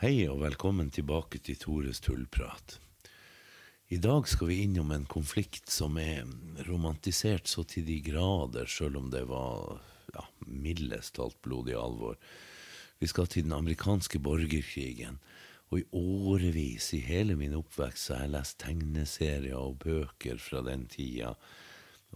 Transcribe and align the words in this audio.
Hei 0.00 0.22
og 0.32 0.38
velkommen 0.40 0.86
tilbake 0.88 1.42
til 1.44 1.58
Tores 1.60 1.98
tullprat. 2.00 2.78
I 3.92 3.98
dag 4.00 4.24
skal 4.32 4.48
vi 4.48 4.62
innom 4.62 4.94
en 4.94 5.04
konflikt 5.04 5.68
som 5.68 5.98
er 6.00 6.24
romantisert 6.64 7.50
så 7.52 7.66
til 7.68 7.84
de 7.84 7.98
grader, 8.06 8.64
sjøl 8.64 8.96
om 8.96 9.10
det 9.12 9.26
var 9.28 9.82
ja, 10.14 10.24
mildest 10.48 11.18
talt 11.18 11.36
blodig 11.44 11.76
alvor. 11.76 12.16
Vi 12.96 13.10
skal 13.12 13.28
til 13.28 13.44
den 13.44 13.52
amerikanske 13.58 14.22
borgerkrigen. 14.24 15.20
Og 15.68 15.82
i 15.82 15.86
årevis, 15.92 16.94
i 16.96 17.04
hele 17.04 17.36
min 17.36 17.60
oppvekst, 17.60 18.06
så 18.06 18.16
har 18.16 18.24
jeg 18.24 18.36
lest 18.38 18.60
tegneserier 18.64 19.60
og 19.60 19.82
bøker 19.84 20.40
fra 20.40 20.64
den 20.64 20.88
tida. 20.88 21.36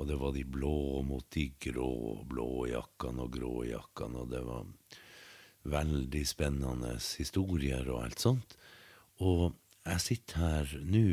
Og 0.00 0.08
det 0.08 0.22
var 0.24 0.32
de 0.32 0.48
blå 0.56 1.04
mot 1.04 1.28
de 1.36 1.50
grå, 1.68 1.92
blå 2.32 2.52
jakkene 2.72 3.28
og 3.28 3.36
grå 3.36 3.58
jakkene, 3.74 4.24
og 4.24 4.32
det 4.32 4.46
var 4.48 4.72
veldig 5.64 6.22
spennende 6.28 6.94
historier 7.00 7.88
og 7.88 8.04
alt 8.04 8.22
sånt. 8.22 8.56
Og 9.24 9.54
jeg 9.84 10.02
sitter 10.02 10.40
her 10.40 10.74
nå 10.84 11.06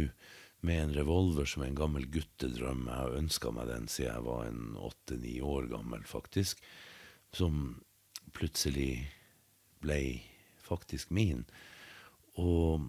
med 0.62 0.84
en 0.84 0.96
revolver 0.96 1.48
som 1.50 1.64
en 1.66 1.78
gammel 1.78 2.06
guttedrøm. 2.14 2.86
Jeg 2.88 2.98
har 2.98 3.18
ønska 3.18 3.52
meg 3.56 3.70
den 3.72 3.88
siden 3.90 4.12
jeg 4.12 4.26
var 4.28 4.48
en 4.48 4.76
åtte-ni 4.78 5.40
år 5.42 5.70
gammel, 5.72 6.04
faktisk. 6.06 6.62
Som 7.34 7.82
plutselig 8.36 9.08
ble 9.82 10.02
faktisk 10.62 11.12
min. 11.12 11.46
Og 12.40 12.86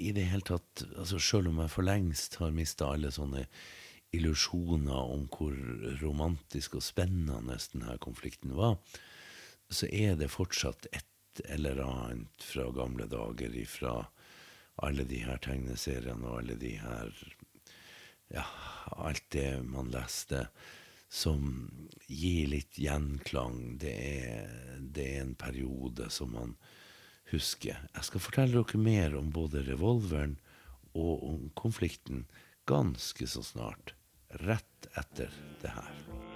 i 0.00 0.12
det 0.16 0.28
hele 0.30 0.46
tatt, 0.46 0.84
altså 0.96 1.20
sjøl 1.20 1.50
om 1.50 1.62
jeg 1.64 1.72
for 1.72 1.86
lengst 1.86 2.38
har 2.40 2.52
mista 2.54 2.92
alle 2.92 3.12
sånne 3.12 3.46
illusjoner 4.16 5.12
om 5.14 5.26
hvor 5.30 5.54
romantisk 6.00 6.76
og 6.78 6.84
spennende 6.84 7.58
denne 7.72 7.96
konflikten 8.02 8.56
var, 8.58 8.76
så 9.70 9.88
er 9.90 10.16
det 10.18 10.32
fortsatt 10.32 10.88
et 10.92 11.42
eller 11.48 11.78
annet 11.84 12.44
fra 12.44 12.66
gamle 12.74 13.06
dager 13.10 13.54
ifra 13.56 13.94
alle 14.82 15.04
de 15.08 15.22
her 15.24 15.38
tegneseriene 15.44 16.26
og 16.26 16.42
alle 16.42 16.58
de 16.60 16.74
her 16.80 17.12
Ja, 18.30 18.44
alt 18.94 19.24
det 19.34 19.62
man 19.66 19.90
leste 19.90 20.44
som 21.10 21.48
gir 22.06 22.46
litt 22.52 22.78
gjenklang. 22.78 23.78
Det 23.82 23.90
er, 23.90 24.52
det 24.78 25.06
er 25.16 25.24
en 25.24 25.34
periode 25.34 26.06
som 26.14 26.30
man 26.36 26.54
husker. 27.32 27.82
Jeg 27.90 28.06
skal 28.06 28.22
fortelle 28.22 28.62
dere 28.62 28.82
mer 28.82 29.18
om 29.18 29.32
både 29.34 29.64
revolveren 29.66 30.38
og 30.94 31.26
om 31.26 31.48
konflikten 31.58 32.28
ganske 32.70 33.26
så 33.26 33.42
snart. 33.42 33.96
Rett 34.46 34.92
etter 34.94 35.34
det 35.62 35.74
her. 35.74 36.29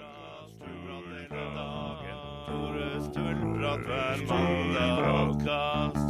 Tores 3.13 3.37
tullprat 3.39 3.79
hver 3.85 4.17
mandagskast. 4.27 5.95
Hver 5.95 6.04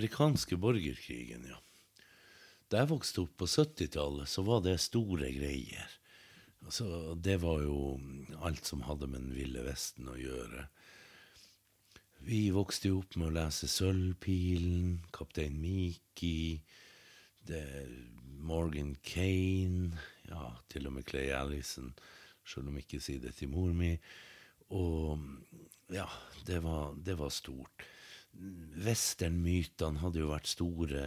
amerikanske 0.00 0.56
borgerkrigen, 0.56 1.44
ja. 1.44 1.58
Da 2.70 2.80
jeg 2.80 2.88
vokste 2.88 3.24
opp 3.24 3.34
på 3.36 3.48
70-tallet, 3.50 4.28
så 4.30 4.44
var 4.46 4.62
det 4.64 4.78
store 4.80 5.28
greier. 5.34 5.90
Altså, 6.64 7.16
det 7.20 7.40
var 7.42 7.60
jo 7.64 7.98
alt 8.40 8.64
som 8.64 8.84
hadde 8.86 9.08
med 9.10 9.26
den 9.26 9.34
ville 9.34 9.64
vesten 9.66 10.08
å 10.08 10.16
gjøre. 10.16 10.68
Vi 12.24 12.48
vokste 12.54 12.92
jo 12.92 13.02
opp 13.02 13.16
med 13.18 13.28
å 13.28 13.34
lese 13.34 13.68
Sølvpilen, 13.68 15.00
Kaptein 15.12 15.60
Miki, 15.60 16.62
Morgan 18.40 18.94
Kane, 19.04 20.00
ja, 20.30 20.48
til 20.70 20.88
og 20.88 20.96
med 20.96 21.08
Clay 21.10 21.32
Allison, 21.36 21.92
selv 22.46 22.70
om 22.70 22.80
ikke 22.80 23.02
sier 23.02 23.20
det 23.20 23.34
til 23.36 23.52
mor 23.52 23.72
mi. 23.76 23.96
Og 24.72 25.18
ja, 25.92 26.06
det 26.46 26.62
var, 26.64 26.94
det 26.96 27.18
var 27.20 27.34
stort. 27.34 27.88
Westernmytene 28.80 30.00
hadde 30.00 30.22
jo 30.22 30.30
vært 30.30 30.48
store 30.48 31.02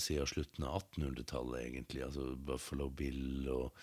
siden 0.00 0.28
slutten 0.30 0.66
av 0.68 0.84
1800-tallet, 0.94 1.64
egentlig. 1.66 2.04
Altså 2.06 2.30
Buffalo 2.36 2.88
Bill 2.88 3.48
og 3.52 3.74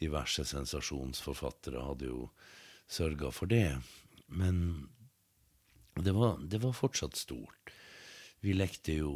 diverse 0.00 0.44
sensasjonsforfattere 0.48 1.84
hadde 1.86 2.10
jo 2.10 2.26
sørga 2.90 3.30
for 3.32 3.50
det. 3.50 3.78
Men 4.32 4.88
det 5.94 6.14
var, 6.16 6.38
det 6.42 6.60
var 6.62 6.76
fortsatt 6.76 7.16
stort. 7.16 7.72
Vi 8.42 8.56
lekte 8.56 8.96
jo 8.98 9.12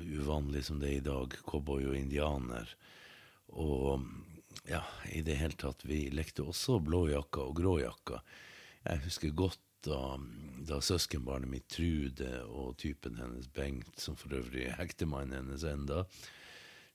uvanlig 0.00 0.64
som 0.66 0.80
det 0.80 0.88
er 0.88 1.00
i 1.02 1.04
dag, 1.04 1.34
cowboy 1.44 1.90
og 1.90 1.98
indianer. 1.98 2.70
Og 3.52 4.06
ja, 4.70 4.80
i 5.12 5.20
det 5.26 5.36
hele 5.36 5.58
tatt, 5.60 5.84
vi 5.84 6.06
lekte 6.14 6.46
også 6.46 6.78
blåjakka 6.82 7.44
og 7.44 7.58
gråjakka. 7.60 8.22
Jeg 8.84 9.02
husker 9.04 9.36
godt 9.36 9.63
da, 9.86 10.18
da 10.68 10.80
søskenbarnet 10.82 11.50
mitt 11.50 11.68
Trude 11.72 12.30
og 12.48 12.76
typen 12.80 13.18
hennes 13.20 13.48
Bengt, 13.54 13.98
som 14.00 14.16
for 14.18 14.36
øvrig 14.36 14.68
er 14.68 14.80
ektemannen 14.84 15.38
hennes 15.42 15.66
enda, 15.68 16.04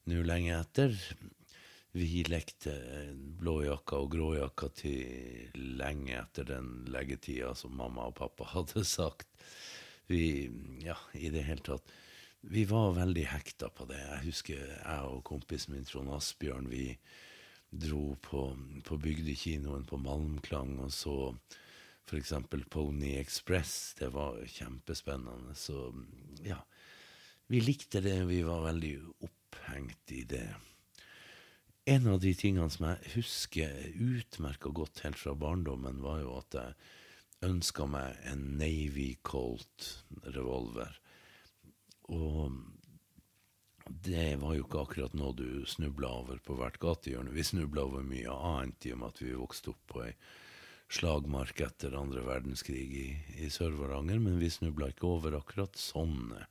nå 0.10 0.24
lenge 0.26 0.56
etter, 0.58 0.96
vi 1.98 2.24
lekte 2.30 2.74
blåjakka 3.40 3.98
og 3.98 4.12
gråjakka 4.14 4.68
til 4.78 5.56
lenge 5.80 6.20
etter 6.20 6.46
den 6.46 6.68
leggetida 6.94 7.56
som 7.58 7.74
mamma 7.78 8.10
og 8.12 8.18
pappa 8.20 8.46
hadde 8.54 8.86
sagt. 8.86 9.30
Vi, 10.10 10.50
ja, 10.86 10.98
i 11.14 11.30
det 11.30 11.46
hele 11.46 11.62
tatt 11.62 11.92
Vi 12.42 12.64
var 12.66 12.96
veldig 12.96 13.26
hekta 13.30 13.68
på 13.70 13.86
det. 13.90 14.00
Jeg 14.00 14.26
husker 14.30 14.62
jeg 14.62 15.10
og 15.10 15.26
kompisen 15.28 15.76
min 15.76 15.86
Trond 15.86 16.10
Asbjørn, 16.16 16.70
vi 16.72 16.94
dro 17.70 18.16
på, 18.24 18.46
på 18.86 18.98
bygdekinoen 18.98 19.84
på 19.86 20.00
Malmklang 20.00 20.78
og 20.80 20.94
så 20.96 21.18
f.eks. 22.10 22.34
Pony 22.70 23.16
Express. 23.20 23.94
Det 24.00 24.10
var 24.16 24.40
kjempespennende. 24.46 25.56
Så 25.56 25.94
ja, 26.44 26.60
vi 27.48 27.62
likte 27.62 28.02
det. 28.02 28.18
Vi 28.30 28.42
var 28.44 28.66
veldig 28.66 28.96
opphengt 29.26 30.12
i 30.12 30.24
det. 30.30 30.48
En 31.90 32.08
av 32.08 32.20
de 32.22 32.34
tingene 32.38 32.70
som 32.70 32.86
jeg 32.90 33.14
husker 33.16 33.78
utmerka 33.98 34.70
godt 34.70 35.02
helt 35.06 35.18
fra 35.18 35.34
barndommen, 35.34 36.02
var 36.04 36.20
jo 36.22 36.36
at 36.38 36.58
jeg 36.60 36.76
ønska 37.48 37.88
meg 37.90 38.20
en 38.30 38.44
Navy 38.60 39.14
Colt-revolver. 39.26 41.00
Og 42.14 42.60
det 43.90 44.36
var 44.42 44.54
jo 44.54 44.66
ikke 44.68 44.84
akkurat 44.84 45.16
noe 45.18 45.34
du 45.34 45.66
snubla 45.66 46.12
over 46.22 46.38
på 46.46 46.60
hvert 46.60 46.78
gatehjørne. 46.82 47.34
Vi 47.34 47.48
snubla 47.48 47.88
over 47.88 48.06
mye 48.06 48.30
annet 48.34 48.86
i 48.86 48.94
og 48.94 49.02
med 49.02 49.16
at 49.16 49.24
vi 49.24 49.34
vokste 49.34 49.74
opp 49.74 49.82
på 49.90 50.04
ei 50.06 50.14
slagmark 50.90 51.62
etter 51.62 51.94
andre 51.98 52.24
verdenskrig 52.26 52.88
i, 52.98 53.08
i 53.46 53.50
Sør-Varanger, 53.54 54.20
men 54.22 54.40
vi 54.42 54.50
snubla 54.50 54.90
ikke 54.90 55.08
over 55.10 55.38
akkurat 55.38 55.78
sånne. 55.78 56.48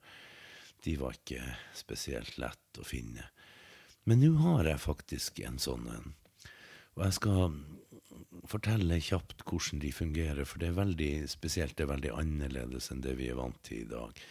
De 0.84 0.94
var 1.00 1.18
ikke 1.18 1.42
spesielt 1.74 2.38
lett 2.38 2.78
å 2.78 2.86
finne. 2.86 3.26
Men 4.06 4.22
nå 4.22 4.36
har 4.40 4.68
jeg 4.70 4.84
faktisk 4.84 5.42
en 5.44 5.58
sånn 5.60 5.88
en. 5.90 6.12
Og 6.96 7.04
jeg 7.04 7.16
skal 7.18 7.58
fortelle 8.48 9.00
kjapt 9.02 9.42
hvordan 9.46 9.82
de 9.82 9.90
fungerer, 9.94 10.46
for 10.48 10.62
det 10.62 10.70
er 10.70 10.78
veldig 10.78 11.12
spesielt, 11.30 11.76
det 11.76 11.86
er 11.86 11.92
veldig 11.92 12.14
annerledes 12.16 12.90
enn 12.92 13.02
det 13.04 13.18
vi 13.18 13.28
er 13.30 13.38
vant 13.38 13.58
til 13.66 13.84
i 13.84 13.90
dag. 13.90 14.22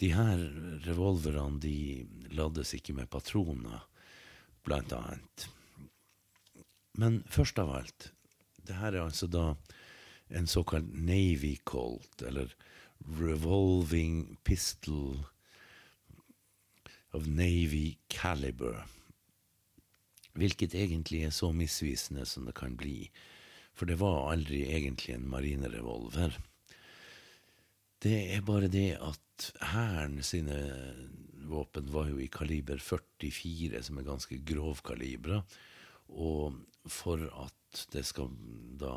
De 0.00 0.10
her 0.14 0.42
revolverne 0.86 1.60
de 1.62 1.76
lades 2.34 2.74
ikke 2.76 2.94
med 2.96 3.10
patroner, 3.12 3.82
blant 4.66 4.92
annet. 4.96 5.46
Men 7.00 7.22
først 7.30 7.60
av 7.62 7.72
alt, 7.78 8.10
det 8.66 8.78
her 8.80 8.94
er 8.94 9.04
altså 9.04 9.28
da 9.30 9.54
en 10.30 10.46
såkalt 10.46 10.90
Navy 10.94 11.56
Colt, 11.64 12.22
eller 12.22 12.52
Revolving 13.18 14.38
Pistol 14.44 15.18
of 17.12 17.26
Navy 17.26 17.96
Caliber. 18.12 18.84
Hvilket 20.38 20.76
egentlig 20.78 21.24
er 21.26 21.34
så 21.34 21.50
misvisende 21.52 22.26
som 22.28 22.46
det 22.46 22.54
kan 22.58 22.76
bli, 22.78 23.10
for 23.74 23.90
det 23.90 23.98
var 24.00 24.30
aldri 24.30 24.62
egentlig 24.68 25.16
en 25.16 25.28
marinerevolver. 25.30 26.36
Det 28.00 28.16
er 28.36 28.44
bare 28.46 28.70
det 28.72 28.94
at 29.00 29.26
Hæren 29.72 30.20
sine 30.22 30.56
våpen 31.48 31.88
var 31.92 32.10
jo 32.10 32.18
i 32.20 32.28
kaliber 32.32 32.78
44, 32.78 33.82
som 33.82 33.98
er 33.98 34.06
ganske 34.06 34.38
grovkalibra. 34.46 35.40
Og 36.10 36.58
for 36.90 37.22
at 37.28 37.84
det 37.92 38.02
skal 38.08 38.32
da 38.80 38.94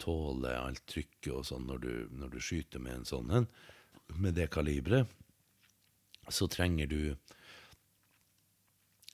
tåle 0.00 0.54
alt 0.56 0.84
trykket 0.88 1.32
og 1.34 1.44
sånn 1.48 1.66
når 1.68 1.82
du, 1.82 1.92
når 2.16 2.32
du 2.32 2.40
skyter 2.40 2.80
med 2.80 3.00
en 3.00 3.08
sånn 3.08 3.32
en, 3.40 3.48
med 4.16 4.36
det 4.38 4.48
kaliberet, 4.54 5.10
så 6.32 6.48
trenger 6.48 6.88
du 6.88 7.00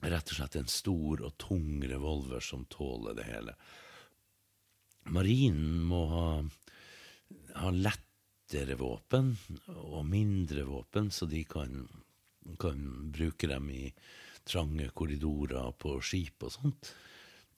rett 0.01 0.31
og 0.31 0.37
slett 0.37 0.57
en 0.57 0.71
stor 0.71 1.23
og 1.27 1.35
tung 1.41 1.83
revolver 1.83 2.43
som 2.43 2.63
tåler 2.71 3.17
det 3.17 3.27
hele. 3.27 3.55
Marinen 5.11 5.81
må 5.89 6.01
ha, 6.11 6.25
ha 7.57 7.71
lettere 7.75 8.77
våpen 8.79 9.33
og 9.75 10.05
mindre 10.07 10.65
våpen, 10.69 11.11
så 11.11 11.27
de 11.29 11.43
kan, 11.49 11.85
kan 12.61 13.11
bruke 13.13 13.49
dem 13.49 13.69
i 13.73 13.85
trange 14.47 14.89
korridorer 14.95 15.73
på 15.77 15.97
skip 16.05 16.47
og 16.47 16.55
sånt. 16.55 16.93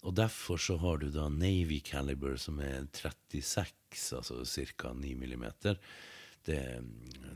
Og 0.04 0.16
derfor 0.16 0.60
så 0.60 0.76
har 0.82 1.00
du 1.00 1.08
da 1.14 1.30
Navy 1.32 1.80
Caliber, 1.86 2.36
som 2.38 2.60
er 2.60 2.88
36, 2.92 3.72
altså 4.18 4.44
ca. 4.44 4.92
9 4.94 5.14
millimeter. 5.16 5.80
Det 6.44 6.58
er 6.60 6.82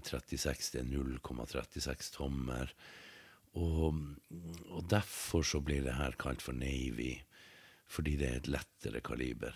36, 0.03 0.73
det 0.73 0.81
er 0.81 0.89
0,36 0.91 2.11
tommer. 2.17 2.73
Og, 3.57 4.01
og 4.67 4.89
derfor 4.91 5.47
så 5.47 5.61
blir 5.63 5.85
det 5.85 5.95
her 5.95 6.17
kalt 6.19 6.43
for 6.43 6.53
Navy, 6.53 7.15
fordi 7.87 8.17
det 8.19 8.29
er 8.29 8.41
et 8.41 8.51
lettere 8.51 9.01
kaliber. 9.01 9.55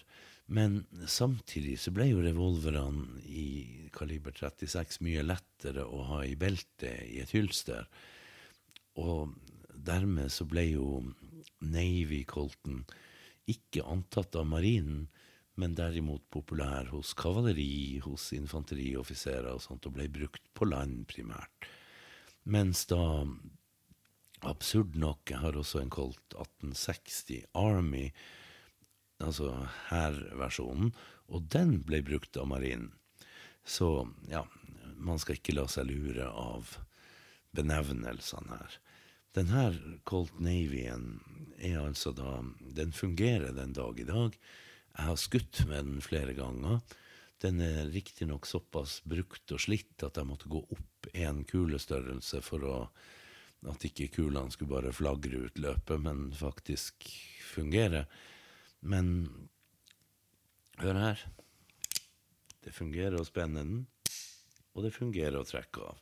Men 0.51 0.81
samtidig 1.07 1.77
så 1.79 1.93
ble 1.95 2.09
jo 2.09 2.23
revolverne 2.23 3.21
i 3.27 3.89
kaliber 3.95 4.35
36 4.35 5.03
mye 5.05 5.23
lettere 5.23 5.83
å 5.83 6.01
ha 6.09 6.23
i 6.27 6.35
beltet 6.39 7.05
i 7.07 7.21
et 7.23 7.31
hylster. 7.35 7.87
Og 8.99 9.35
dermed 9.71 10.31
så 10.31 10.47
ble 10.47 10.65
jo 10.73 10.87
Navy 11.61 12.23
Colton 12.29 12.83
ikke 13.49 13.83
antatt 13.87 14.35
av 14.37 14.47
marinen, 14.49 15.07
men 15.59 15.75
derimot 15.75 16.23
populær 16.33 16.87
hos 16.93 17.13
kavaleri, 17.17 17.99
hos 18.05 18.31
infanterioffiserer 18.35 19.51
og 19.51 19.63
sånt, 19.63 19.85
og 19.85 19.97
ble 19.97 20.07
brukt 20.11 20.43
på 20.57 20.67
land 20.69 21.03
primært. 21.11 21.67
Mens 22.49 22.85
da, 22.89 23.25
absurd 24.47 24.95
nok, 24.97 25.25
jeg 25.29 25.41
har 25.43 25.57
også 25.59 25.83
en 25.83 25.91
Colt 25.93 26.37
1860 26.37 27.43
Army, 27.57 28.07
altså 29.21 29.51
hærversjonen, 29.91 30.95
og 31.31 31.51
den 31.53 31.81
ble 31.85 32.01
brukt 32.05 32.39
av 32.39 32.49
marinen. 32.49 32.93
Så 33.63 34.07
ja, 34.31 34.41
man 34.97 35.21
skal 35.21 35.37
ikke 35.37 35.53
la 35.53 35.67
seg 35.69 35.91
lure 35.91 36.25
av 36.25 36.77
benevnelsene 37.55 38.57
her. 38.57 38.79
Den 39.31 39.47
her 39.47 39.77
Colt 40.03 40.39
Navyen 40.43 41.21
er 41.61 41.79
altså 41.79 42.11
da 42.15 42.41
Den 42.75 42.91
fungerer 42.91 43.53
den 43.55 43.73
dag 43.73 43.99
i 43.99 44.07
dag. 44.07 44.35
Jeg 44.97 45.07
har 45.07 45.19
skutt 45.19 45.63
med 45.69 45.87
den 45.87 46.01
flere 46.03 46.33
ganger. 46.35 46.81
Den 47.41 47.61
er 47.63 47.89
riktignok 47.89 48.45
såpass 48.45 48.99
brukt 49.07 49.53
og 49.55 49.63
slitt 49.63 50.03
at 50.05 50.19
jeg 50.19 50.27
måtte 50.29 50.51
gå 50.51 50.59
opp 50.61 51.07
én 51.15 51.41
kulestørrelse 51.47 52.41
for 52.45 52.65
å, 52.67 52.75
at 53.71 53.85
ikke 53.87 54.11
kulene 54.17 54.51
skulle 54.53 54.75
bare 54.75 54.93
flagre 54.93 55.47
ut 55.47 55.57
løpet, 55.63 55.97
men 56.03 56.27
faktisk 56.37 57.07
fungere. 57.53 58.03
Men 58.81 59.25
hør 60.83 60.99
her. 61.01 61.25
Det 62.61 62.75
fungerer 62.75 63.17
å 63.17 63.25
spenne 63.25 63.63
den, 63.63 63.85
og 64.75 64.85
det 64.85 64.93
fungerer 64.93 65.39
å 65.39 65.47
trekke 65.47 65.87
av. 65.87 66.01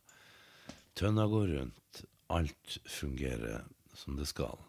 Tønna 1.00 1.30
går 1.32 1.54
rundt. 1.56 2.04
Alt 2.30 2.78
fungerer 2.86 3.66
som 3.98 4.18
det 4.20 4.28
skal. 4.30 4.60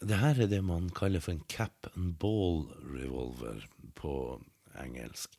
Det 0.00 0.16
her 0.16 0.38
er 0.40 0.48
det 0.48 0.62
man 0.64 0.88
kaller 0.96 1.20
for 1.20 1.36
en 1.36 1.44
cap 1.52 1.90
and 1.92 2.14
ball 2.20 2.64
revolver 2.88 3.66
på 3.98 4.14
engelsk. 4.80 5.36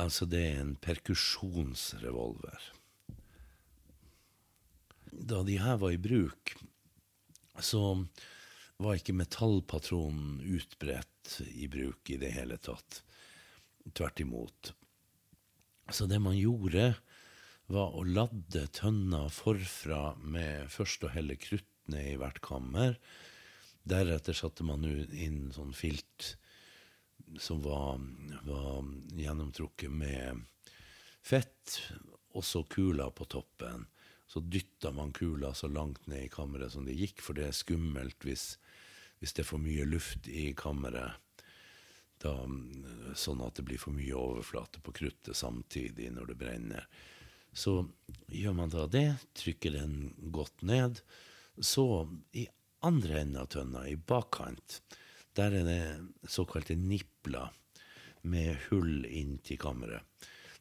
Altså, 0.00 0.24
det 0.24 0.40
er 0.40 0.60
en 0.62 0.76
perkusjonsrevolver. 0.80 2.70
Da 5.10 5.42
de 5.44 5.58
her 5.60 5.76
var 5.82 5.92
i 5.92 6.00
bruk, 6.00 6.54
så 7.60 7.82
var 8.80 8.96
ikke 8.96 9.18
metallpatronen 9.18 10.40
utbredt 10.40 11.40
i 11.52 11.68
bruk 11.68 12.08
i 12.08 12.16
det 12.22 12.32
hele 12.32 12.56
tatt. 12.56 13.02
Tvert 13.92 14.22
imot. 14.24 14.72
Så 15.92 16.06
det 16.08 16.22
man 16.22 16.38
gjorde, 16.38 16.94
var 17.70 17.94
å 17.94 18.02
ladde 18.02 18.64
tønna 18.74 19.28
forfra 19.30 20.14
med 20.18 20.70
først 20.74 21.04
å 21.06 21.12
helle 21.14 21.38
krutt 21.38 21.68
ned 21.90 22.14
i 22.14 22.18
hvert 22.18 22.40
kammer. 22.42 22.96
Deretter 23.86 24.36
satte 24.36 24.66
man 24.66 24.84
inn 24.86 25.50
sånn 25.54 25.72
filt 25.76 26.34
som 27.38 27.62
var, 27.62 28.00
var 28.42 28.82
gjennomtrukket 29.14 29.92
med 29.92 30.42
fett, 31.22 31.78
og 32.34 32.44
så 32.46 32.64
kula 32.66 33.10
på 33.14 33.26
toppen. 33.30 33.86
Så 34.30 34.42
dytta 34.42 34.92
man 34.94 35.14
kula 35.14 35.52
så 35.54 35.70
langt 35.70 36.06
ned 36.10 36.26
i 36.26 36.32
kammeret 36.32 36.74
som 36.74 36.86
det 36.86 36.98
gikk, 36.98 37.22
for 37.22 37.38
det 37.38 37.48
er 37.48 37.56
skummelt 37.56 38.26
hvis, 38.26 38.52
hvis 39.18 39.34
det 39.34 39.44
er 39.44 39.50
for 39.50 39.62
mye 39.62 39.86
luft 39.86 40.28
i 40.30 40.50
kammeret. 40.58 41.18
Da, 42.20 42.34
sånn 43.16 43.40
at 43.46 43.56
det 43.56 43.64
blir 43.64 43.80
for 43.80 43.96
mye 43.96 44.18
overflate 44.18 44.82
på 44.84 44.92
kruttet 44.92 45.38
samtidig 45.38 46.10
når 46.12 46.32
det 46.32 46.38
brenner. 46.42 46.90
Så 47.52 47.82
gjør 48.30 48.54
man 48.56 48.72
da 48.72 48.86
det, 48.90 49.08
trykker 49.38 49.74
den 49.74 49.94
godt 50.34 50.62
ned. 50.66 51.00
Så 51.58 52.06
i 52.36 52.46
andre 52.86 53.22
enden 53.22 53.40
av 53.42 53.50
tønna, 53.52 53.86
i 53.88 53.96
bakkant, 53.96 54.80
der 55.38 55.54
er 55.60 55.66
det 55.66 56.30
såkalte 56.30 56.76
nipler 56.78 57.50
med 58.22 58.56
hull 58.68 59.04
inn 59.06 59.38
til 59.44 59.60
kammeret. 59.60 60.04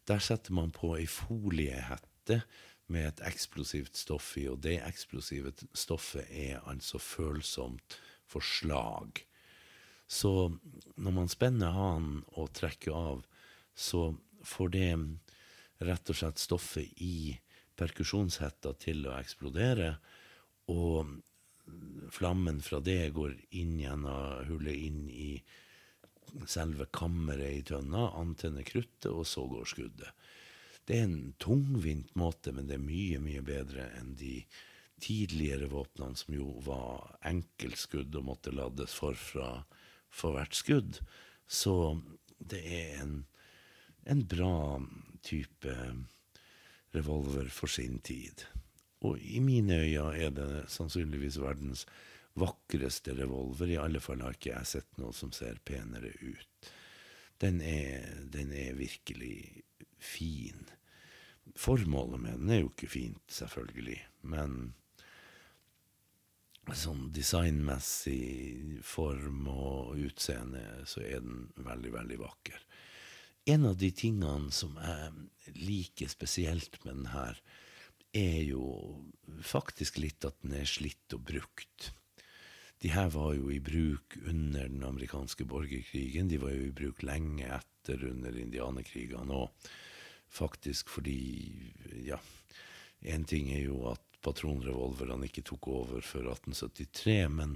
Der 0.10 0.22
setter 0.24 0.56
man 0.56 0.74
på 0.74 0.96
ei 0.98 1.06
foliehette 1.10 2.42
med 2.90 3.06
et 3.06 3.24
eksplosivt 3.30 3.98
stoff 4.00 4.32
i, 4.42 4.48
og 4.50 4.62
det 4.66 4.80
eksplosive 4.82 5.54
stoffet 5.78 6.30
er 6.30 6.64
altså 6.70 7.02
følsomt 7.02 8.00
for 8.30 8.46
slag. 8.46 9.22
Så 10.10 10.50
når 10.98 11.14
man 11.14 11.30
spenner 11.30 11.76
hanen 11.76 12.24
og 12.34 12.50
trekker 12.58 12.96
av, 12.98 13.26
så 13.78 14.16
får 14.42 14.72
det 14.74 14.88
rett 15.86 16.12
og 16.12 16.20
slett 16.20 16.42
stoffet 16.42 17.02
i 17.04 17.38
perkusjonshetta 17.80 18.74
til 18.82 19.08
å 19.08 19.16
eksplodere, 19.20 19.94
og 20.70 21.20
flammen 22.14 22.60
fra 22.66 22.82
det 22.84 23.12
går 23.16 23.36
inn 23.58 23.78
gjennom 23.80 24.46
hullet 24.50 24.86
inn 24.90 25.06
i 25.10 25.32
selve 26.50 26.86
kammeret 26.94 27.56
i 27.56 27.64
tønna, 27.72 28.10
antenner 28.20 28.66
kruttet, 28.68 29.10
og 29.12 29.26
så 29.28 29.46
går 29.50 29.70
skuddet. 29.70 30.28
Det 30.86 30.98
er 30.98 31.06
en 31.06 31.34
tungvint 31.42 32.16
måte, 32.18 32.54
men 32.54 32.70
det 32.70 32.78
er 32.78 32.86
mye, 32.86 33.22
mye 33.22 33.42
bedre 33.46 33.90
enn 34.00 34.16
de 34.18 34.40
tidligere 35.00 35.70
våpnene, 35.72 36.18
som 36.18 36.36
jo 36.36 36.56
var 36.66 37.20
enkeltskudd 37.30 38.16
og 38.20 38.26
måtte 38.32 38.54
lades 38.54 38.96
forfra 38.98 39.52
for 40.10 40.36
hvert 40.36 40.58
skudd. 40.58 41.00
Så 41.48 42.00
det 42.40 42.62
er 42.66 43.04
en, 43.04 43.14
en 44.10 44.26
bra 44.30 44.80
type 45.26 45.76
revolver 46.96 47.50
for 47.54 47.72
sin 47.72 48.00
tid. 48.00 48.46
Og 49.06 49.20
i 49.22 49.40
mine 49.40 49.78
øyne 49.86 50.16
er 50.18 50.34
det 50.36 50.66
sannsynligvis 50.72 51.40
verdens 51.40 51.86
vakreste 52.40 53.16
revolver. 53.18 53.68
I 53.68 53.80
alle 53.80 54.02
fall 54.04 54.24
har 54.26 54.36
ikke 54.36 54.54
jeg 54.54 54.72
sett 54.74 55.00
noe 55.00 55.16
som 55.16 55.32
ser 55.36 55.62
penere 55.66 56.12
ut. 56.20 56.72
Den 57.40 57.62
er, 57.64 58.26
den 58.28 58.52
er 58.52 58.76
virkelig 58.76 59.64
fin. 60.00 60.68
Formålet 61.56 62.20
med 62.20 62.42
den 62.42 62.52
er 62.52 62.62
jo 62.64 62.74
ikke 62.74 62.92
fint, 62.92 63.24
selvfølgelig, 63.32 63.98
men 64.28 64.74
sånn 66.78 67.08
designmessig 67.16 68.82
form 68.86 69.48
og 69.50 69.96
utseende 69.98 70.62
så 70.90 71.02
er 71.02 71.24
den 71.24 71.48
veldig, 71.66 71.94
veldig 71.96 72.20
vakker. 72.22 72.60
En 73.46 73.66
av 73.66 73.78
de 73.80 73.90
tingene 73.96 74.52
som 74.52 74.76
jeg 74.82 75.56
liker 75.60 76.12
spesielt 76.12 76.78
med 76.84 76.96
den 76.96 77.10
her, 77.14 77.40
er 78.14 78.42
jo 78.44 78.64
faktisk 79.46 80.00
litt 80.02 80.26
at 80.26 80.38
den 80.42 80.56
er 80.58 80.70
slitt 80.70 81.14
og 81.14 81.24
brukt. 81.30 81.92
De 82.82 82.92
her 82.94 83.12
var 83.14 83.34
jo 83.36 83.52
i 83.52 83.60
bruk 83.60 84.16
under 84.24 84.70
den 84.72 84.84
amerikanske 84.88 85.46
borgerkrigen. 85.46 86.30
De 86.32 86.40
var 86.42 86.56
jo 86.56 86.70
i 86.70 86.76
bruk 86.76 87.04
lenge 87.04 87.50
etter 87.60 88.06
under 88.08 88.36
indianerkrigene 88.40 89.44
òg. 89.44 89.70
Faktisk 90.30 90.92
fordi, 90.94 91.20
ja 92.06 92.20
Én 93.00 93.24
ting 93.24 93.48
er 93.56 93.64
jo 93.64 93.86
at 93.94 94.02
patronrevolverne 94.26 95.30
ikke 95.30 95.46
tok 95.48 95.70
over 95.72 96.04
før 96.04 96.34
1873, 96.34 97.30
men 97.32 97.54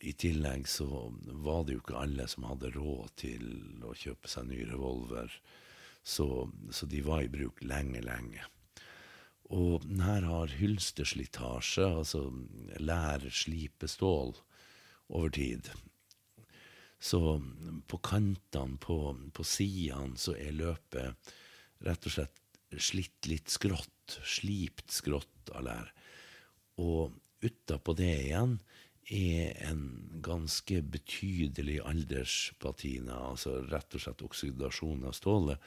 i 0.00 0.12
tillegg 0.12 0.66
så 0.68 0.86
var 1.44 1.64
det 1.64 1.76
jo 1.76 1.82
ikke 1.82 2.00
alle 2.00 2.26
som 2.28 2.46
hadde 2.48 2.72
råd 2.74 3.14
til 3.22 3.46
å 3.86 3.94
kjøpe 3.96 4.28
seg 4.28 4.50
ny 4.50 4.64
revolver 4.68 5.32
Så, 6.06 6.26
så 6.70 6.86
de 6.86 7.00
var 7.02 7.24
i 7.24 7.30
bruk 7.32 7.58
lenge, 7.66 7.98
lenge. 8.04 8.44
Og 9.50 9.82
her 9.98 10.22
har 10.22 10.52
hylsteslitasje, 10.54 11.82
altså 11.82 12.28
lær, 12.78 13.26
slipe 13.34 13.88
stål, 13.90 14.36
over 15.08 15.34
tid. 15.34 15.66
Så 17.02 17.20
på 17.90 17.98
kantene, 18.06 18.78
på, 18.78 18.98
på 19.34 19.46
sidene, 19.46 20.14
så 20.14 20.36
er 20.38 20.54
løpet 20.54 21.34
rett 21.86 22.06
og 22.06 22.14
slett 22.14 22.42
slitt 22.82 23.26
litt 23.30 23.50
skrått, 23.52 24.18
slipt 24.22 24.90
skrått 24.94 25.52
av 25.54 25.66
lær. 25.66 25.92
Og 26.82 27.14
utapå 27.42 27.94
det 27.98 28.14
igjen 28.28 28.58
er 29.12 29.54
en 29.68 29.82
ganske 30.24 30.80
betydelig 30.82 31.78
alderspatina, 31.86 33.18
altså 33.30 33.60
rett 33.70 33.94
og 33.94 34.02
slett 34.02 34.24
oksidasjon 34.26 35.06
av 35.06 35.14
stålet, 35.14 35.62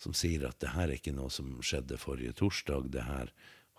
som 0.00 0.16
sier 0.16 0.46
at 0.48 0.58
det 0.62 0.72
her 0.74 0.88
er 0.88 0.96
ikke 0.96 1.14
noe 1.14 1.30
som 1.30 1.58
skjedde 1.62 2.00
forrige 2.00 2.34
torsdag, 2.40 2.90
det 2.90 3.06
her 3.06 3.30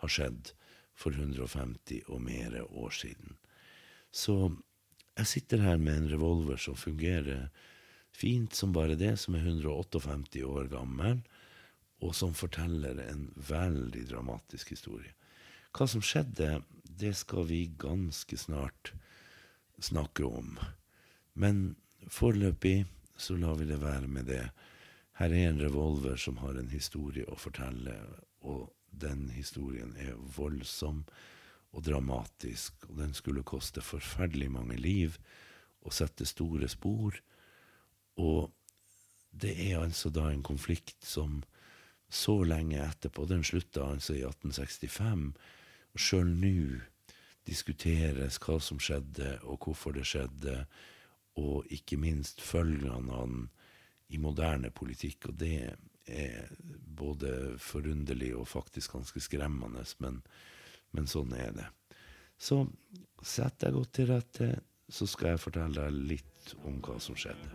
har 0.02 0.14
skjedd 0.16 0.54
for 0.96 1.16
150 1.18 2.06
og 2.08 2.22
mer 2.24 2.60
år 2.64 2.94
siden. 2.96 3.36
Så 4.12 4.54
jeg 5.18 5.28
sitter 5.28 5.64
her 5.66 5.82
med 5.82 5.98
en 5.98 6.12
revolver 6.14 6.60
som 6.62 6.78
fungerer 6.80 7.50
fint 8.16 8.54
som 8.56 8.74
bare 8.76 8.98
det, 9.00 9.16
som 9.20 9.36
er 9.36 9.48
158 9.48 10.44
år 10.48 10.70
gammel, 10.72 11.22
og 12.02 12.16
som 12.18 12.34
forteller 12.34 12.98
en 13.06 13.28
veldig 13.36 14.08
dramatisk 14.10 14.74
historie. 14.74 15.14
Hva 15.72 15.88
som 15.88 16.04
skjedde, 16.04 16.62
det 17.02 17.16
skal 17.18 17.48
vi 17.50 17.66
ganske 17.82 18.38
snart 18.38 18.94
snakke 19.82 20.24
om. 20.24 20.60
Men 21.34 21.76
foreløpig 22.08 22.86
så 23.18 23.38
lar 23.38 23.58
vi 23.58 23.66
det 23.66 23.82
være 23.82 24.08
med 24.08 24.30
det. 24.30 24.44
Her 25.18 25.34
er 25.34 25.50
en 25.50 25.62
revolver 25.62 26.16
som 26.18 26.38
har 26.42 26.58
en 26.58 26.70
historie 26.70 27.26
å 27.30 27.38
fortelle, 27.38 27.96
og 28.42 28.70
den 28.92 29.30
historien 29.34 29.96
er 29.98 30.18
voldsom 30.36 31.04
og 31.72 31.86
dramatisk, 31.88 32.86
og 32.90 32.98
den 33.00 33.14
skulle 33.18 33.46
koste 33.48 33.82
forferdelig 33.82 34.52
mange 34.52 34.78
liv 34.78 35.18
og 35.82 35.96
sette 35.96 36.28
store 36.30 36.70
spor. 36.70 37.18
Og 38.22 38.52
det 39.32 39.56
er 39.72 39.80
altså 39.80 40.12
da 40.14 40.28
en 40.30 40.44
konflikt 40.44 41.06
som 41.08 41.42
så 42.12 42.42
lenge 42.44 42.82
etterpå, 42.84 43.26
den 43.26 43.44
slutta 43.48 43.88
altså 43.94 44.18
i 44.18 44.26
1865, 44.28 45.32
og 45.94 46.00
sjøl 46.00 46.34
nå 46.42 46.82
diskuteres 47.48 48.40
hva 48.44 48.60
som 48.62 48.80
skjedde, 48.82 49.38
og 49.44 49.66
hvorfor 49.66 49.96
det 49.96 50.06
skjedde, 50.08 50.66
og 51.42 51.68
ikke 51.72 51.98
minst 51.98 52.42
følgene 52.44 53.16
av 53.16 53.28
den 53.32 53.50
i 54.12 54.20
moderne 54.20 54.72
politikk. 54.76 55.30
Og 55.32 55.38
det 55.40 55.56
er 56.12 56.50
både 56.98 57.56
forunderlig 57.62 58.34
og 58.36 58.50
faktisk 58.52 58.98
ganske 58.98 59.24
skremmende, 59.24 59.86
men, 60.04 60.22
men 60.92 61.08
sånn 61.08 61.34
er 61.38 61.56
det. 61.56 61.70
Så 62.42 62.64
sett 63.24 63.60
deg 63.62 63.78
godt 63.78 63.94
til 63.96 64.12
rette, 64.12 64.52
så 64.92 65.08
skal 65.08 65.36
jeg 65.36 65.44
fortelle 65.44 65.86
deg 65.86 66.00
litt 66.16 66.56
om 66.68 66.82
hva 66.84 66.98
som 67.00 67.16
skjedde. 67.16 67.52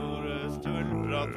Tore 0.00 0.36
Stulprat 0.56 1.34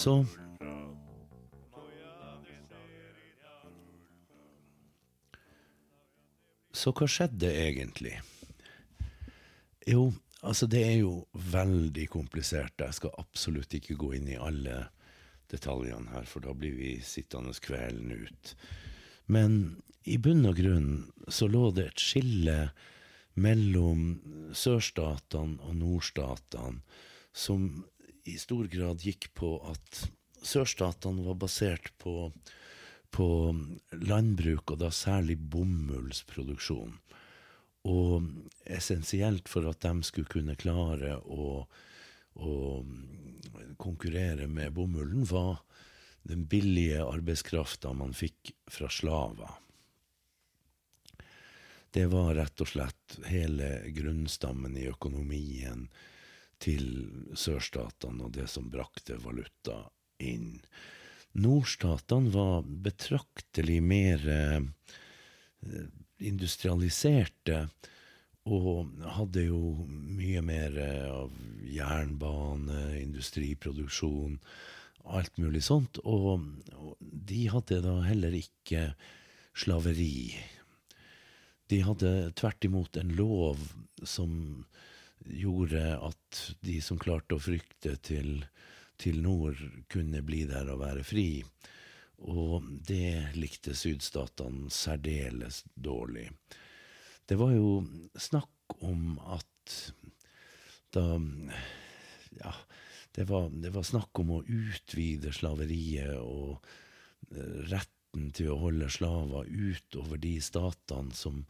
Så 0.00 0.24
Så 6.72 6.94
hva 6.96 7.04
skjedde 7.04 7.50
egentlig? 7.52 8.14
Jo, 9.84 10.06
altså 10.40 10.64
det 10.72 10.80
er 10.86 10.96
jo 11.02 11.26
veldig 11.52 12.06
komplisert. 12.14 12.80
Jeg 12.80 12.96
skal 12.96 13.12
absolutt 13.20 13.76
ikke 13.76 13.98
gå 14.00 14.14
inn 14.16 14.30
i 14.32 14.40
alle 14.40 14.86
detaljene 15.52 16.14
her, 16.14 16.24
for 16.24 16.46
da 16.48 16.56
blir 16.56 16.78
vi 16.78 16.94
sittende 17.04 17.52
kvelden 17.60 18.16
ut. 18.24 18.54
Men 19.28 19.60
i 20.08 20.16
bunn 20.16 20.48
og 20.48 20.56
grunn 20.62 20.90
så 21.28 21.50
lå 21.52 21.66
det 21.76 21.90
et 21.90 22.08
skille 22.08 22.58
mellom 23.36 24.54
sørstatene 24.56 25.60
og 25.60 25.76
nordstatene 25.84 26.80
som 27.36 27.72
i 28.30 28.38
stor 28.40 28.68
grad 28.70 29.02
gikk 29.04 29.30
på 29.38 29.56
at 29.70 30.02
sørstatene 30.40 31.26
var 31.26 31.38
basert 31.42 31.92
på 32.00 32.32
på 33.10 33.26
landbruk, 33.90 34.70
og 34.70 34.82
da 34.84 34.90
særlig 34.94 35.36
bomullsproduksjon. 35.50 36.94
Og 37.90 38.28
essensielt 38.68 39.48
for 39.50 39.66
at 39.70 39.82
de 39.82 40.06
skulle 40.06 40.30
kunne 40.30 40.58
klare 40.60 41.16
å, 41.24 41.64
å 42.36 42.52
konkurrere 43.80 44.46
med 44.46 44.76
bomullen, 44.76 45.24
var 45.26 45.62
den 46.28 46.44
billige 46.46 47.02
arbeidskrafta 47.02 47.94
man 47.96 48.14
fikk 48.14 48.52
fra 48.70 48.90
slaver. 48.92 49.56
Det 51.90 52.04
var 52.12 52.36
rett 52.36 52.62
og 52.62 52.68
slett 52.70 53.16
hele 53.26 53.72
grunnstammen 53.96 54.76
i 54.78 54.86
økonomien 54.92 55.88
til 56.60 56.86
sørstatene 57.38 58.26
og 58.26 58.34
det 58.36 58.48
som 58.52 58.68
brakte 58.72 59.16
valuta 59.22 59.82
inn. 60.20 60.58
Nordstatene 61.40 62.32
var 62.34 62.66
betraktelig 62.66 63.78
mer 63.82 64.26
eh, 64.28 64.60
industrialiserte 66.20 67.64
og 68.50 68.90
hadde 69.16 69.46
jo 69.46 69.60
mye 69.86 70.42
mer 70.44 70.76
eh, 70.80 71.08
av 71.12 71.32
jernbane, 71.70 72.82
industriproduksjon, 73.00 74.38
alt 75.04 75.36
mulig 75.40 75.62
sånt. 75.66 76.00
Og, 76.04 76.46
de 77.00 77.44
hadde 77.52 77.80
da 77.84 78.00
heller 78.04 78.34
ikke 78.36 78.90
slaveri. 79.56 80.34
De 81.70 81.80
hadde 81.86 82.32
tvert 82.38 82.66
imot 82.66 82.98
en 82.98 83.12
lov 83.16 83.60
som 84.02 84.64
gjorde 85.26 85.82
at 85.98 86.40
de 86.64 86.78
som 86.84 86.98
klarte 87.00 87.36
å 87.36 87.42
frykte 87.42 87.96
til, 88.04 88.44
til 89.00 89.20
nord, 89.24 89.60
kunne 89.92 90.22
bli 90.26 90.44
der 90.48 90.70
og 90.72 90.82
være 90.84 91.04
fri. 91.06 91.42
Og 92.30 92.66
det 92.86 93.36
likte 93.36 93.74
sydstatene 93.76 94.70
særdeles 94.72 95.62
dårlig. 95.74 96.28
Det 97.26 97.38
var 97.38 97.54
jo 97.54 97.80
snakk 98.18 98.80
om 98.84 99.18
at 99.30 99.76
da 100.94 101.04
Ja, 102.40 102.52
det 103.14 103.24
var, 103.26 103.48
det 103.50 103.72
var 103.74 103.82
snakk 103.86 104.18
om 104.22 104.36
å 104.36 104.44
utvide 104.46 105.32
slaveriet 105.34 106.14
og 106.22 106.62
eh, 107.34 107.56
retten 107.70 108.30
til 108.34 108.52
å 108.52 108.58
holde 108.60 108.90
slaver 108.90 109.50
utover 109.50 110.20
de 110.22 110.36
statene 110.42 111.14
som 111.14 111.42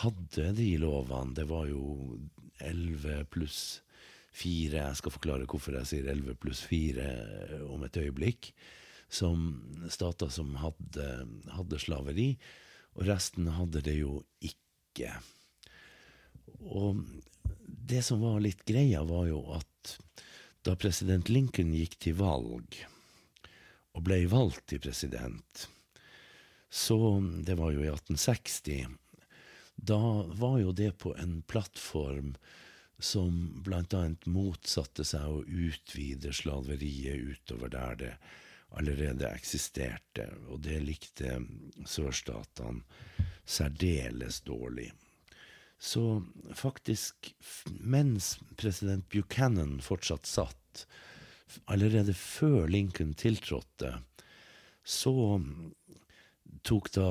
hadde 0.00 0.52
de 0.56 0.68
lovene. 0.80 1.34
Det 1.36 1.46
var 1.50 1.66
jo 1.70 2.18
elleve 2.62 3.24
pluss 3.32 3.82
4 4.32 4.78
Jeg 4.78 4.96
skal 4.96 5.12
forklare 5.12 5.48
hvorfor 5.48 5.76
jeg 5.76 5.88
sier 5.90 6.08
elleve 6.08 6.36
pluss 6.40 6.62
4 6.64 7.66
om 7.68 7.84
et 7.84 7.98
øyeblikk. 8.00 8.52
Som 9.12 9.60
stater 9.92 10.30
som 10.32 10.54
hadde, 10.56 11.08
hadde 11.52 11.80
slaveri, 11.82 12.30
og 12.96 13.04
resten 13.10 13.50
hadde 13.52 13.82
det 13.84 13.98
jo 13.98 14.22
ikke. 14.40 15.10
Og 16.64 17.02
det 17.92 18.00
som 18.06 18.22
var 18.24 18.40
litt 18.40 18.64
greia, 18.64 19.02
var 19.04 19.26
jo 19.28 19.42
at 19.52 19.98
da 20.64 20.76
president 20.80 21.28
Lincoln 21.28 21.74
gikk 21.76 21.98
til 22.00 22.16
valg, 22.22 22.78
og 23.92 24.04
ble 24.06 24.22
valgt 24.32 24.70
til 24.72 24.80
president, 24.80 25.66
så 26.72 26.96
Det 27.44 27.52
var 27.58 27.74
jo 27.74 27.82
i 27.84 27.90
1860. 27.92 29.01
Da 29.82 30.22
var 30.38 30.60
jo 30.60 30.72
det 30.72 30.92
på 31.02 31.10
en 31.18 31.40
plattform 31.50 32.36
som 33.02 33.64
annet 33.66 34.26
motsatte 34.30 35.02
seg 35.04 35.26
å 35.26 35.42
utvide 35.42 36.30
slaveriet 36.30 37.18
utover 37.34 37.72
der 37.72 37.98
det 37.98 38.12
allerede 38.78 39.26
eksisterte, 39.34 40.28
og 40.48 40.62
det 40.64 40.78
likte 40.86 41.40
sørstatene 41.82 42.84
særdeles 43.44 44.38
dårlig. 44.46 44.92
Så 45.82 46.22
faktisk, 46.54 47.32
mens 47.66 48.36
president 48.56 49.08
Buchanan 49.10 49.80
fortsatt 49.82 50.30
satt, 50.30 50.86
allerede 51.66 52.14
før 52.14 52.70
Lincoln 52.70 53.16
tiltrådte, 53.18 53.96
så 54.86 55.42
tok 56.62 56.90
da 56.94 57.08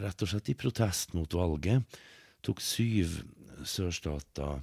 rett 0.00 0.22
og 0.22 0.30
slett 0.30 0.50
i 0.52 0.58
protest 0.58 1.14
mot 1.16 1.34
valget, 1.36 1.98
tok 2.44 2.62
syv 2.64 3.20
sørstater 3.68 4.62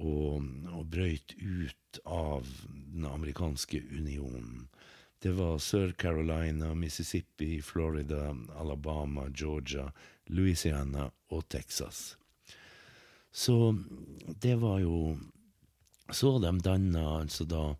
og, 0.00 0.44
og 0.72 0.84
brøyt 0.92 1.34
ut 1.38 2.00
av 2.04 2.46
den 2.92 3.06
amerikanske 3.08 3.80
unionen. 3.90 4.68
Det 5.20 5.34
var 5.36 5.58
Sør-Carolina, 5.60 6.72
Mississippi, 6.74 7.60
Florida, 7.60 8.30
Alabama, 8.56 9.26
Georgia, 9.28 9.90
Louisiana 10.32 11.10
og 11.28 11.48
Texas. 11.48 12.16
Så 13.30 13.74
det 14.40 14.56
var 14.60 14.80
jo 14.80 15.18
Så 16.10 16.38
de 16.42 16.50
danna 16.58 17.20
altså 17.20 17.44
da 17.46 17.76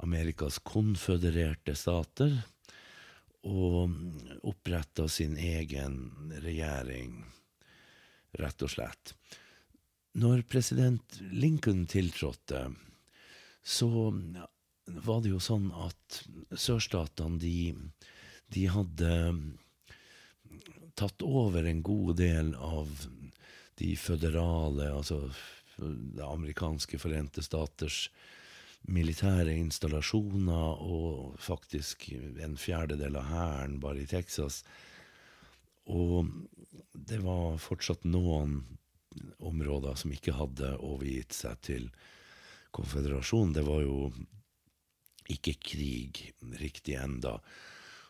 Amerikas 0.00 0.56
konfødererte 0.64 1.74
stater 1.76 2.38
og 3.42 3.90
oppretta 4.46 5.08
sin 5.10 5.36
egen 5.36 5.96
regjering, 6.42 7.24
rett 8.38 8.62
og 8.62 8.70
slett. 8.70 9.14
Når 10.18 10.44
president 10.48 11.18
Lincoln 11.32 11.86
tiltrådte, 11.90 12.66
så 13.62 13.88
var 14.86 15.22
det 15.22 15.32
jo 15.32 15.40
sånn 15.40 15.70
at 15.72 16.22
sørstatene, 16.58 17.38
de, 17.40 17.74
de 18.52 18.66
hadde 18.70 19.12
tatt 20.98 21.24
over 21.24 21.64
en 21.64 21.82
god 21.82 22.16
del 22.20 22.52
av 22.54 22.90
de 23.80 23.94
føderale, 23.96 24.90
altså 24.92 25.24
det 25.78 26.22
amerikanske 26.26 27.00
forente 27.00 27.42
staters 27.42 28.06
militære 28.90 29.54
installasjoner, 29.54 30.82
og 30.82 31.36
faktisk 31.40 32.08
en 32.42 32.56
fjerdedel 32.58 33.18
av 33.20 33.28
hæren 33.30 33.78
bare 33.82 34.02
i 34.02 34.08
Texas. 34.10 34.62
Og 35.90 36.30
det 36.94 37.20
var 37.22 37.60
fortsatt 37.62 38.04
noen 38.08 38.62
områder 39.42 39.96
som 39.98 40.12
ikke 40.14 40.34
hadde 40.36 40.76
overgitt 40.78 41.36
seg 41.36 41.60
til 41.66 41.88
konføderasjonen. 42.72 43.54
Det 43.54 43.64
var 43.66 43.82
jo 43.84 43.96
ikke 45.32 45.56
krig 45.62 46.22
riktig 46.60 46.96
enda, 46.98 47.38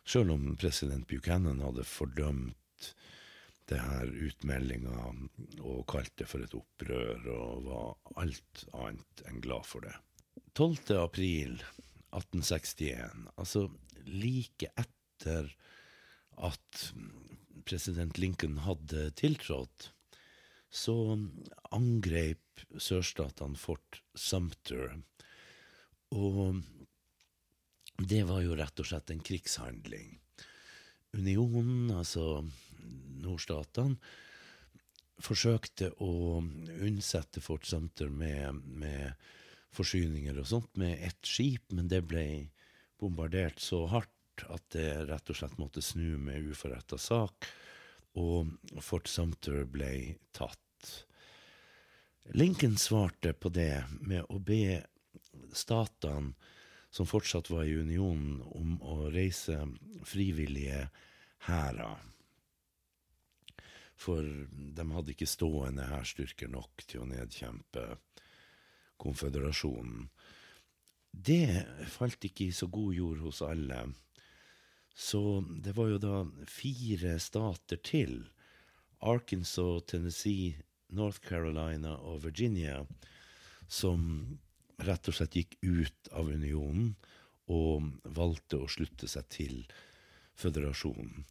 sjøl 0.08 0.32
om 0.34 0.54
president 0.58 1.06
Buchanan 1.10 1.60
hadde 1.62 1.86
fordømt 1.86 2.56
det 3.70 3.78
her 3.78 4.08
utmeldinga 4.26 4.96
og 5.62 5.84
kalt 5.90 6.14
det 6.18 6.26
for 6.28 6.42
et 6.42 6.54
opprør, 6.56 7.28
og 7.30 7.68
var 7.68 8.24
alt 8.24 8.64
annet 8.74 9.22
enn 9.28 9.42
glad 9.44 9.68
for 9.68 9.84
det. 9.86 9.94
12. 10.54 10.96
april 11.00 11.56
1861, 12.12 13.28
altså 13.40 13.66
like 14.04 14.68
etter 14.76 15.48
at 16.42 16.84
president 17.64 18.18
Lincoln 18.18 18.58
hadde 18.66 19.10
tiltrådt, 19.16 19.90
så 20.72 20.96
angrep 21.72 22.64
sørstatene 22.80 23.58
Fort 23.60 24.00
Sumter. 24.16 24.96
Og 26.16 26.60
det 28.00 28.22
var 28.28 28.42
jo 28.44 28.56
rett 28.56 28.80
og 28.80 28.88
slett 28.88 29.12
en 29.12 29.22
krigshandling. 29.24 30.16
Unionen, 31.12 31.92
altså 31.92 32.42
nordstatene, 33.22 34.00
forsøkte 35.22 35.92
å 36.02 36.40
unnsette 36.40 37.42
Fort 37.44 37.68
Sumter 37.68 38.08
med, 38.10 38.64
med 38.64 39.12
forsyninger 39.72 40.38
og 40.40 40.48
sånt 40.48 40.76
med 40.80 41.00
ett 41.02 41.26
skip, 41.26 41.70
men 41.72 41.88
det 41.88 42.02
ble 42.08 42.26
bombardert 43.00 43.60
så 43.60 43.86
hardt 43.90 44.44
at 44.52 44.64
det 44.74 44.88
rett 45.08 45.30
og 45.30 45.38
slett 45.38 45.58
måtte 45.60 45.82
snu 45.84 46.16
med 46.20 46.52
uforretta 46.52 46.98
sak, 47.00 47.48
og 48.18 48.52
Fort 48.84 49.08
Sumter 49.08 49.64
ble 49.68 50.18
tatt. 50.36 50.58
Lincoln 52.36 52.76
svarte 52.78 53.32
på 53.32 53.50
det 53.52 53.84
med 54.00 54.28
å 54.28 54.38
be 54.38 54.82
statene 55.56 56.34
som 56.92 57.08
fortsatt 57.08 57.48
var 57.50 57.64
i 57.64 57.74
unionen, 57.74 58.42
om 58.44 58.76
å 58.84 59.08
reise 59.10 59.56
frivillige 60.04 60.90
hærer. 61.48 62.02
For 63.96 64.26
de 64.76 64.84
hadde 64.92 65.14
ikke 65.14 65.30
stående 65.30 65.88
hærstyrker 65.88 66.50
nok 66.52 66.84
til 66.84 67.04
å 67.04 67.08
nedkjempe 67.08 67.86
konføderasjonen. 69.02 70.06
Det 71.12 71.64
falt 71.92 72.24
ikke 72.24 72.48
i 72.48 72.56
så 72.56 72.68
god 72.72 72.94
jord 72.96 73.20
hos 73.26 73.42
alle. 73.44 73.82
Så 74.94 75.42
det 75.64 75.74
var 75.76 75.90
jo 75.92 75.98
da 76.00 76.22
fire 76.48 77.18
stater 77.20 77.80
til, 77.84 78.22
Arkansas, 79.02 79.82
Tennessee, 79.90 80.54
North 80.94 81.20
Carolina 81.24 81.96
og 82.06 82.22
Virginia, 82.24 82.84
som 83.68 84.38
rett 84.82 85.08
og 85.08 85.16
slett 85.16 85.36
gikk 85.36 85.56
ut 85.64 86.10
av 86.12 86.28
unionen 86.30 86.92
og 87.52 87.88
valgte 88.16 88.60
å 88.62 88.70
slutte 88.70 89.08
seg 89.10 89.28
til 89.32 89.56
føderasjonen. 90.38 91.24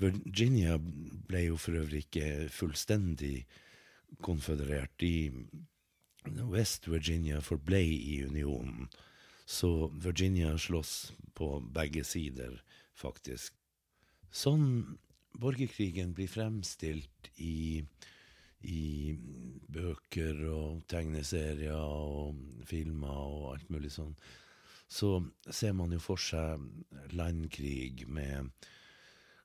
Virginia 0.00 0.78
ble 0.80 1.44
jo 1.46 1.58
for 1.60 1.78
øvrig 1.78 2.04
ikke 2.08 2.48
fullstendig 2.50 3.44
konføderert. 4.24 4.90
De 4.98 5.30
West 6.24 6.88
Virginia 6.88 7.40
forble 7.40 7.80
i 7.82 8.24
unionen, 8.24 8.88
så 9.46 9.88
Virginia 9.88 10.58
slåss 10.58 11.12
på 11.34 11.60
begge 11.60 12.04
sider, 12.04 12.62
faktisk. 12.96 13.52
Sånn 14.34 14.96
borgerkrigen 15.38 16.14
blir 16.14 16.30
fremstilt 16.30 17.28
i, 17.36 17.84
i 18.64 19.14
bøker 19.68 20.40
og 20.48 20.86
tegneserier 20.90 21.76
og 21.76 22.64
filmer 22.66 23.20
og 23.28 23.50
alt 23.52 23.70
mulig 23.74 23.92
sånn, 23.92 24.14
så 24.88 25.18
ser 25.50 25.74
man 25.76 25.92
jo 25.92 26.00
for 26.02 26.20
seg 26.20 26.62
landkrig 27.16 28.06
med 28.08 28.52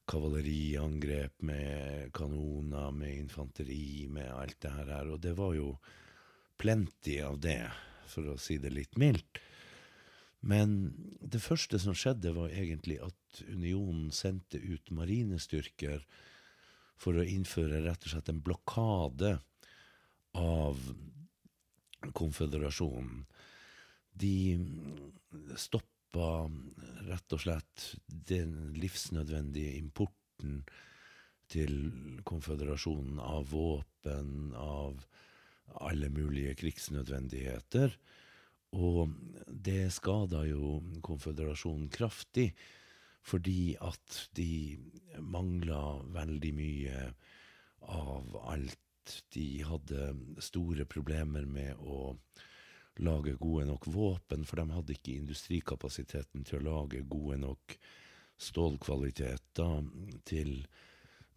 kavaleriangrep, 0.09 1.41
med 1.45 2.09
kanoner, 2.17 2.91
med 2.91 3.13
infanteri, 3.13 4.07
med 4.09 4.29
alt 4.33 4.57
det 4.63 4.71
her. 4.73 5.09
Og 5.13 5.19
det 5.21 5.35
var 5.37 5.53
jo 5.57 5.73
plenty 6.60 7.19
av 7.24 7.39
det, 7.41 7.63
for 8.10 8.34
å 8.34 8.39
si 8.41 8.58
det 8.62 8.74
litt 8.74 9.00
mildt. 9.00 9.39
Men 10.39 10.93
det 11.19 11.41
første 11.43 11.80
som 11.82 11.95
skjedde, 11.98 12.32
var 12.36 12.54
egentlig 12.54 13.00
at 13.04 13.41
unionen 13.48 14.10
sendte 14.15 14.60
ut 14.60 14.91
marinestyrker 14.95 16.06
for 17.00 17.19
å 17.19 17.28
innføre 17.28 17.84
rett 17.84 18.06
og 18.06 18.13
slett 18.13 18.32
en 18.32 18.43
blokade 18.43 19.38
av 20.39 20.80
konføderasjonen. 22.15 23.26
De 24.19 24.36
stoppa 25.60 26.48
rett 27.08 27.36
og 27.36 27.43
slett 27.43 27.89
den 28.08 28.74
livsnødvendige 28.80 29.76
importen 29.80 30.63
til 31.50 32.22
konføderasjonen 32.30 33.19
av 33.24 33.50
våpen, 33.52 34.54
av 34.56 35.04
alle 35.75 36.10
mulige 36.13 36.55
krigsnødvendigheter. 36.60 37.95
Og 38.77 39.13
det 39.47 39.89
skada 39.93 40.43
jo 40.45 40.77
konføderasjonen 41.05 41.89
kraftig, 41.93 42.51
fordi 43.25 43.75
at 43.82 44.29
de 44.38 44.77
mangla 45.19 45.99
veldig 46.13 46.53
mye 46.55 47.01
av 47.82 48.38
alt. 48.53 48.77
De 49.34 49.63
hadde 49.65 50.12
store 50.43 50.86
problemer 50.86 51.47
med 51.49 51.79
å 51.82 52.13
lage 53.01 53.34
gode 53.41 53.65
nok 53.69 53.88
våpen, 53.89 54.45
for 54.45 54.60
de 54.62 54.75
hadde 54.75 54.93
ikke 54.93 55.17
industrikapasiteten 55.17 56.45
til 56.45 56.60
å 56.60 56.75
lage 56.82 57.01
gode 57.10 57.39
nok 57.41 57.77
stålkvaliteter 58.39 59.88
til 60.29 60.53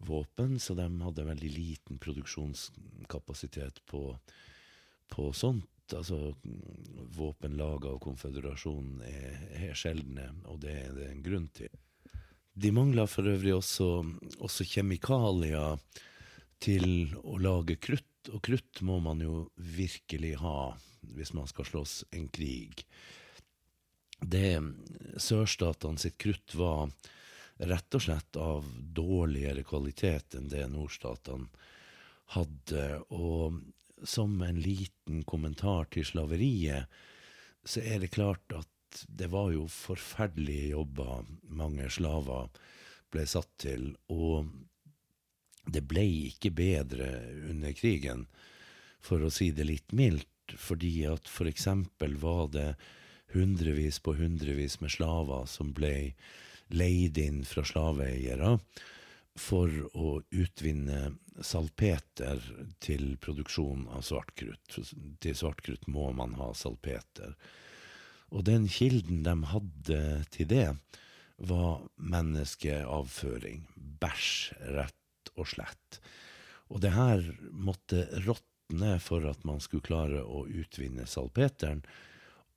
våpen, 0.07 0.59
så 0.59 0.75
de 0.77 0.87
hadde 1.01 1.27
veldig 1.27 1.51
liten 1.53 1.99
produksjonskapasitet 2.01 3.83
på, 3.89 4.05
på 5.11 5.29
sånt. 5.33 5.69
Altså, 5.93 6.33
våpen 7.13 7.57
laga 7.59 7.91
av 7.91 7.99
konføderasjonen 8.01 9.01
er, 9.07 9.41
er 9.67 9.77
sjeldne, 9.77 10.29
og 10.49 10.61
det 10.63 10.77
er 10.85 10.93
det 10.95 11.09
en 11.09 11.25
grunn 11.25 11.49
til. 11.53 11.73
De 12.53 12.71
mangla 12.71 13.05
for 13.09 13.27
øvrig 13.27 13.55
også, 13.57 13.89
også 14.39 14.65
kjemikalier 14.69 15.79
til 16.63 17.13
å 17.25 17.39
lage 17.41 17.79
krutt, 17.81 18.29
og 18.31 18.39
krutt 18.45 18.81
må 18.85 18.99
man 19.03 19.21
jo 19.23 19.47
virkelig 19.57 20.37
ha 20.39 20.73
hvis 21.13 21.33
man 21.35 21.49
skal 21.49 21.67
slåss 21.67 21.95
en 22.15 22.29
krig. 22.31 22.85
det 24.23 24.61
sørstatene 25.19 25.99
sitt 25.99 26.15
krutt 26.17 26.53
var 26.55 26.93
rett 27.69 27.95
og 27.95 28.03
slett 28.05 28.37
av 28.39 28.67
dårligere 28.95 29.63
kvalitet 29.67 30.37
enn 30.37 30.49
det 30.51 30.65
nordstatene 30.71 31.47
hadde. 32.35 32.85
Og 33.15 33.59
som 34.03 34.35
en 34.43 34.59
liten 34.59 35.23
kommentar 35.27 35.87
til 35.93 36.05
slaveriet, 36.07 36.91
så 37.63 37.83
er 37.83 38.03
det 38.03 38.13
klart 38.15 38.55
at 38.55 38.69
det 39.07 39.29
var 39.33 39.53
jo 39.55 39.65
forferdelige 39.71 40.73
jobber 40.73 41.23
mange 41.49 41.87
slaver 41.89 42.51
ble 43.13 43.25
satt 43.29 43.49
til, 43.61 43.93
og 44.13 44.49
det 45.69 45.83
ble 45.87 46.03
ikke 46.29 46.51
bedre 46.53 47.07
under 47.49 47.73
krigen, 47.77 48.27
for 49.03 49.23
å 49.23 49.31
si 49.33 49.51
det 49.55 49.67
litt 49.67 49.95
mildt, 49.95 50.55
fordi 50.59 51.05
at 51.07 51.29
for 51.31 51.49
eksempel 51.49 52.17
var 52.19 52.49
det 52.53 52.69
hundrevis 53.33 53.99
på 54.03 54.15
hundrevis 54.19 54.79
med 54.81 54.93
slaver 54.93 55.47
som 55.49 55.71
ble 55.75 56.13
leid 56.71 57.17
inn 57.21 57.43
fra 57.47 57.65
slaveeiere 57.67 58.57
for 59.39 59.71
å 59.97 60.19
utvinne 60.29 61.15
salpeter 61.41 62.41
til 62.83 63.15
produksjon 63.21 63.87
av 63.93 64.05
svartkrutt. 64.05 64.77
Til 65.23 65.37
svartkrutt 65.37 65.87
må 65.89 66.11
man 66.13 66.35
ha 66.37 66.51
salpeter. 66.57 67.33
Og 68.33 68.45
den 68.49 68.67
kilden 68.69 69.23
de 69.25 69.35
hadde 69.49 70.01
til 70.33 70.49
det, 70.49 70.67
var 71.43 71.81
menneskeavføring. 71.97 73.65
Bæsj, 73.75 74.53
rett 74.77 75.33
og 75.33 75.49
slett. 75.49 75.99
Og 76.69 76.81
det 76.85 76.93
her 76.95 77.25
måtte 77.51 78.05
råtne 78.25 78.97
for 79.03 79.25
at 79.29 79.43
man 79.47 79.61
skulle 79.61 79.85
klare 79.85 80.23
å 80.23 80.45
utvinne 80.47 81.07
salpeteren. 81.09 81.83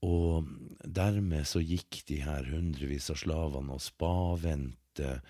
Og 0.04 0.48
dermed 0.84 1.46
så 1.48 1.62
gikk 1.64 2.02
de 2.08 2.20
her 2.26 2.48
hundrevis 2.52 3.08
av 3.12 3.20
slavene 3.22 3.76
og 3.78 3.84
spavendte 3.84 5.20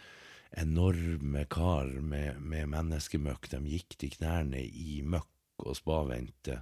enorme 0.56 1.44
kar 1.50 1.90
med, 2.00 2.40
med 2.40 2.70
menneskemøkk. 2.72 3.50
De 3.52 3.62
gikk 3.76 3.96
til 4.00 4.14
knærne 4.18 4.62
i 4.64 5.00
møkk 5.06 5.66
og 5.66 5.78
spavendte. 5.78 6.60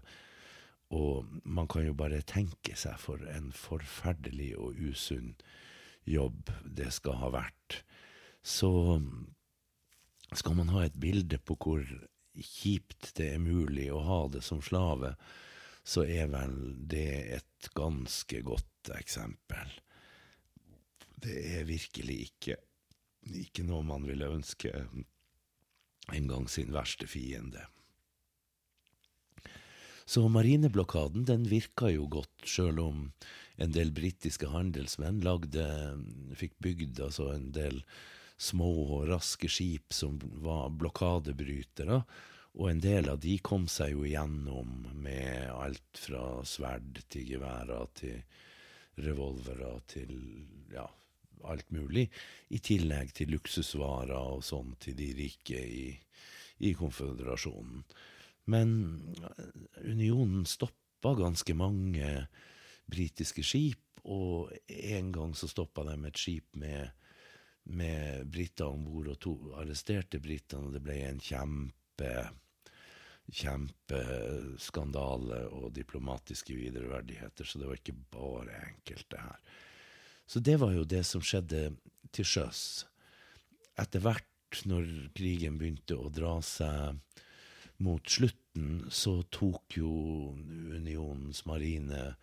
Og 0.94 1.26
man 1.44 1.68
kan 1.70 1.86
jo 1.86 1.94
bare 1.96 2.22
tenke 2.28 2.76
seg 2.78 2.98
for 3.00 3.22
en 3.30 3.50
forferdelig 3.56 4.52
og 4.60 4.78
usunn 4.78 5.34
jobb 6.04 6.52
det 6.64 6.90
skal 6.92 7.18
ha 7.22 7.30
vært. 7.34 7.80
Så 8.44 9.00
skal 10.34 10.58
man 10.58 10.72
ha 10.74 10.84
et 10.84 10.98
bilde 11.00 11.38
på 11.40 11.56
hvor 11.56 11.84
kjipt 12.34 13.14
det 13.18 13.32
er 13.34 13.42
mulig 13.42 13.88
å 13.94 14.02
ha 14.04 14.20
det 14.28 14.42
som 14.44 14.62
slave, 14.64 15.14
så 15.84 16.06
er 16.08 16.30
vel 16.32 16.54
det 16.88 17.08
et 17.38 17.68
ganske 17.76 18.40
godt 18.46 18.92
eksempel. 18.96 19.74
Det 21.24 21.36
er 21.58 21.68
virkelig 21.68 22.16
ikke, 22.28 22.56
ikke 23.44 23.64
noe 23.68 23.84
man 23.86 24.08
ville 24.08 24.32
ønske 24.32 24.72
engang 26.12 26.48
sin 26.52 26.72
verste 26.72 27.08
fiende. 27.08 27.64
Så 30.04 30.26
marineblokaden 30.28 31.24
den 31.28 31.46
virka 31.48 31.88
jo 31.88 32.08
godt, 32.12 32.44
sjøl 32.44 32.80
om 32.82 33.06
en 33.56 33.72
del 33.72 33.92
britiske 33.96 34.50
handelsmenn 34.52 35.22
lagde, 35.24 35.64
fikk 36.36 36.58
bygd 36.64 37.00
altså 37.06 37.30
en 37.32 37.48
del 37.56 37.80
små 38.40 38.68
og 38.98 39.08
raske 39.08 39.48
skip 39.48 39.94
som 39.96 40.18
var 40.44 40.68
blokadebrytere. 40.76 42.02
Og 42.54 42.70
en 42.70 42.80
del 42.82 43.08
av 43.10 43.18
de 43.22 43.34
kom 43.42 43.66
seg 43.70 43.96
jo 43.96 44.04
igjennom 44.06 44.84
med 45.02 45.50
alt 45.50 45.98
fra 45.98 46.24
sverd 46.46 47.00
til 47.10 47.26
geværer 47.34 47.88
til 47.98 48.20
revolvere 49.02 49.72
til 49.90 50.12
ja, 50.70 50.86
alt 51.50 51.70
mulig. 51.74 52.06
I 52.54 52.60
tillegg 52.62 53.10
til 53.16 53.34
luksusvarer 53.34 54.36
og 54.36 54.44
sånn 54.46 54.76
til 54.82 54.94
de 54.98 55.10
rike 55.18 55.58
i, 55.58 55.88
i 56.62 56.74
konføderasjonen. 56.78 57.82
Men 58.50 58.70
unionen 59.82 60.44
stoppa 60.46 61.14
ganske 61.18 61.56
mange 61.58 62.28
britiske 62.86 63.42
skip, 63.42 63.80
og 64.04 64.52
en 64.68 65.10
gang 65.12 65.32
så 65.34 65.48
stoppa 65.48 65.82
de 65.88 65.96
et 66.06 66.20
skip 66.20 66.58
med, 66.60 66.92
med 67.64 68.28
briter 68.28 68.68
om 68.68 68.84
bord, 68.84 69.08
og 69.14 69.20
to 69.24 69.34
arresterte 69.56 70.20
britene, 70.20 70.68
og 70.68 70.76
det 70.76 70.84
ble 70.84 70.98
en 71.08 71.22
kjempe 71.24 72.10
kjempeskandale 73.32 75.46
og 75.54 75.72
diplomatiske 75.74 76.54
videreverdigheter, 76.56 77.44
så 77.44 77.58
det 77.58 77.66
var 77.68 77.74
ikke 77.80 77.96
bare 78.12 78.60
enkelt, 78.68 79.10
det 79.10 79.20
her. 79.22 79.38
Så 80.26 80.40
det 80.40 80.56
var 80.60 80.72
jo 80.72 80.84
det 80.88 81.04
som 81.08 81.22
skjedde 81.24 81.70
til 82.12 82.24
sjøs. 82.28 82.86
Etter 83.80 84.00
hvert, 84.04 84.62
når 84.68 84.86
krigen 85.16 85.58
begynte 85.58 85.96
å 85.98 86.12
dra 86.14 86.36
seg 86.44 87.00
mot 87.82 88.08
slutten, 88.08 88.86
så 88.90 89.22
tok 89.34 89.76
jo 89.80 89.90
unionens 90.76 91.44
marine 91.48 92.14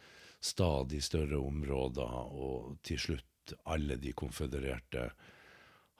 stadig 0.42 1.04
større 1.04 1.38
områder, 1.42 2.32
og 2.32 2.78
til 2.88 3.00
slutt 3.02 3.54
alle 3.70 3.98
de 4.00 4.14
konfødererte 4.16 5.10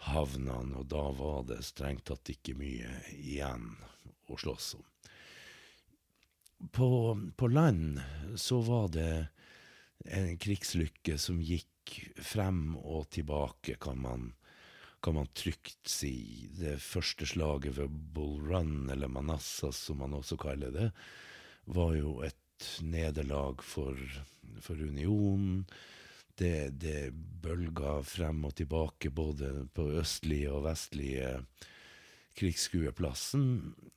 havnene, 0.08 0.80
og 0.80 0.88
da 0.90 1.04
var 1.14 1.44
det 1.50 1.68
strengt 1.68 2.08
tatt 2.10 2.32
ikke 2.34 2.56
mye 2.58 2.90
igjen 3.18 3.76
å 4.32 4.40
slåss 4.40 4.76
om. 4.80 4.91
På, 6.72 7.18
på 7.36 7.48
land 7.48 8.02
så 8.36 8.60
var 8.62 8.88
det 8.94 9.28
en 10.06 10.38
krigslykke 10.38 11.18
som 11.18 11.42
gikk 11.42 11.96
frem 12.22 12.76
og 12.78 13.10
tilbake, 13.10 13.76
kan 13.82 14.02
man, 14.02 14.32
kan 15.04 15.18
man 15.18 15.30
trygt 15.34 15.90
si. 15.90 16.48
Det 16.58 16.78
første 16.82 17.26
slaget 17.26 17.78
ved 17.78 17.90
Bull 17.90 18.46
Run, 18.52 18.90
eller 18.90 19.12
Manassas 19.12 19.78
som 19.88 20.02
man 20.04 20.14
også 20.18 20.38
kaller 20.38 20.72
det, 20.76 20.92
var 21.66 21.96
jo 21.98 22.20
et 22.26 22.38
nederlag 22.82 23.64
for, 23.64 23.98
for 24.62 24.78
unionen. 24.78 25.66
Det, 26.38 26.72
det 26.82 27.12
bølga 27.14 28.00
frem 28.08 28.46
og 28.48 28.56
tilbake 28.58 29.12
både 29.14 29.68
på 29.76 29.90
østlige 30.02 30.54
og 30.54 30.66
vestlige 30.66 31.34
krigsskueplassen 32.38 33.46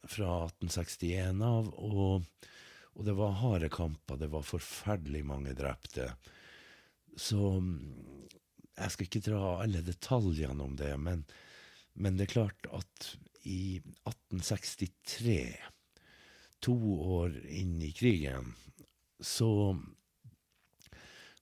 fra 0.02 0.30
1861 0.46 1.42
av, 1.44 1.70
og, 1.74 2.24
og 2.94 3.06
det 3.06 3.14
var 3.18 3.38
harde 3.40 3.70
kamper, 3.72 4.18
det 4.20 4.30
var 4.32 4.46
forferdelig 4.46 5.24
mange 5.26 5.54
drepte. 5.58 6.10
Så 7.16 7.40
jeg 8.74 8.94
skal 8.94 9.08
ikke 9.08 9.24
dra 9.28 9.52
alle 9.62 9.84
detaljene 9.86 10.66
om 10.66 10.74
det, 10.78 10.92
men, 10.98 11.22
men 11.94 12.18
det 12.18 12.28
er 12.28 12.34
klart 12.34 12.70
at 12.74 13.14
i 13.44 13.78
1863, 14.08 15.54
to 16.64 16.74
år 17.20 17.34
inn 17.52 17.76
i 17.84 17.92
krigen, 17.92 18.54
så 19.20 19.76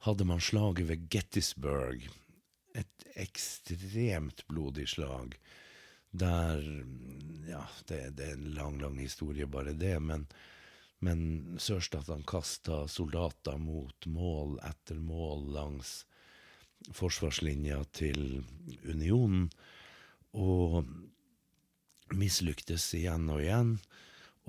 hadde 0.03 0.27
man 0.27 0.43
slaget 0.43 0.89
ved 0.89 1.07
Gettysburg. 1.15 2.09
Et 2.75 3.07
ekstremt 3.23 4.43
blodig 4.51 4.89
slag 4.91 5.37
der 6.13 6.63
Ja, 7.49 7.67
det, 7.85 8.17
det, 8.17 8.27
er 8.27 8.33
en 8.33 8.55
lang, 8.55 8.81
lang 8.81 8.99
historie, 8.99 9.47
bare 9.47 9.75
det, 9.77 9.97
men, 10.01 10.27
men 11.05 11.59
sørstatene 11.61 12.25
kasta 12.25 12.85
soldater 12.89 13.59
mot 13.59 14.07
mål 14.07 14.55
etter 14.65 15.01
mål 15.03 15.49
langs 15.57 16.05
forsvarslinja 16.95 17.83
til 17.93 18.45
unionen, 18.89 19.51
og 20.33 20.87
mislyktes 22.17 22.87
igjen 22.97 23.29
og 23.33 23.43
igjen. 23.43 23.75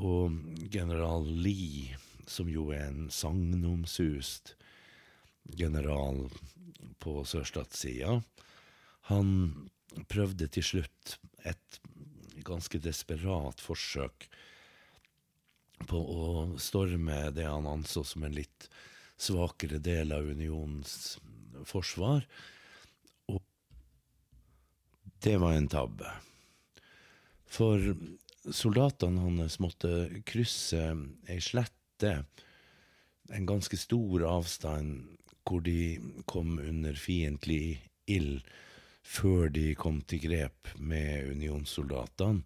Og 0.01 0.37
general 0.73 1.27
Lee, 1.27 1.97
som 2.29 2.49
jo 2.49 2.69
er 2.73 2.87
en 2.87 3.09
sagnomsust 3.13 4.55
general 5.59 6.25
på 7.03 7.19
sørstatssida, 7.27 8.21
han 9.11 9.29
prøvde 10.09 10.47
til 10.47 10.65
slutt 10.65 11.17
et 11.43 11.79
ganske 12.43 12.79
desperat 12.81 13.61
forsøk 13.63 14.27
på 15.87 15.99
å 15.99 16.25
storme 16.61 17.29
det 17.35 17.47
han 17.47 17.67
anså 17.67 18.03
som 18.07 18.25
en 18.25 18.35
litt 18.35 18.69
svakere 19.19 19.79
del 19.83 20.13
av 20.15 20.27
unionens 20.27 21.17
forsvar. 21.69 22.25
Og 23.31 23.41
det 25.23 25.37
var 25.41 25.57
en 25.57 25.69
tabbe. 25.71 26.11
For 27.53 27.93
soldatene 28.43 29.23
hans 29.23 29.59
måtte 29.63 30.23
krysse 30.27 30.81
ei 31.29 31.39
slette, 31.43 32.15
en 33.31 33.47
ganske 33.47 33.77
stor 33.79 34.25
avstand, 34.27 35.05
hvor 35.47 35.63
de 35.63 35.99
kom 36.27 36.57
under 36.59 36.97
fiendtlig 36.99 37.77
ild 38.11 38.43
før 39.03 39.51
de 39.53 39.73
kom 39.75 40.01
til 40.07 40.23
grep 40.23 40.71
med 40.79 41.29
unionssoldatene, 41.35 42.43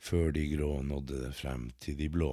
før 0.00 0.32
de 0.32 0.46
grå 0.54 0.72
nådde 0.82 1.30
frem 1.36 1.68
til 1.78 1.98
de 1.98 2.08
blå. 2.08 2.32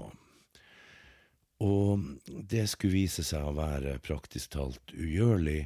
Og 1.64 2.04
det 2.26 2.68
skulle 2.70 3.00
vise 3.00 3.26
seg 3.26 3.44
å 3.44 3.56
være 3.58 3.98
praktisk 4.06 4.54
talt 4.56 4.94
ugjørlig. 4.94 5.66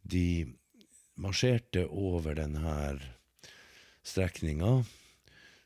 De 0.00 0.46
marsjerte 1.20 1.84
over 1.90 2.38
denne 2.38 2.76
strekninga. 4.06 4.76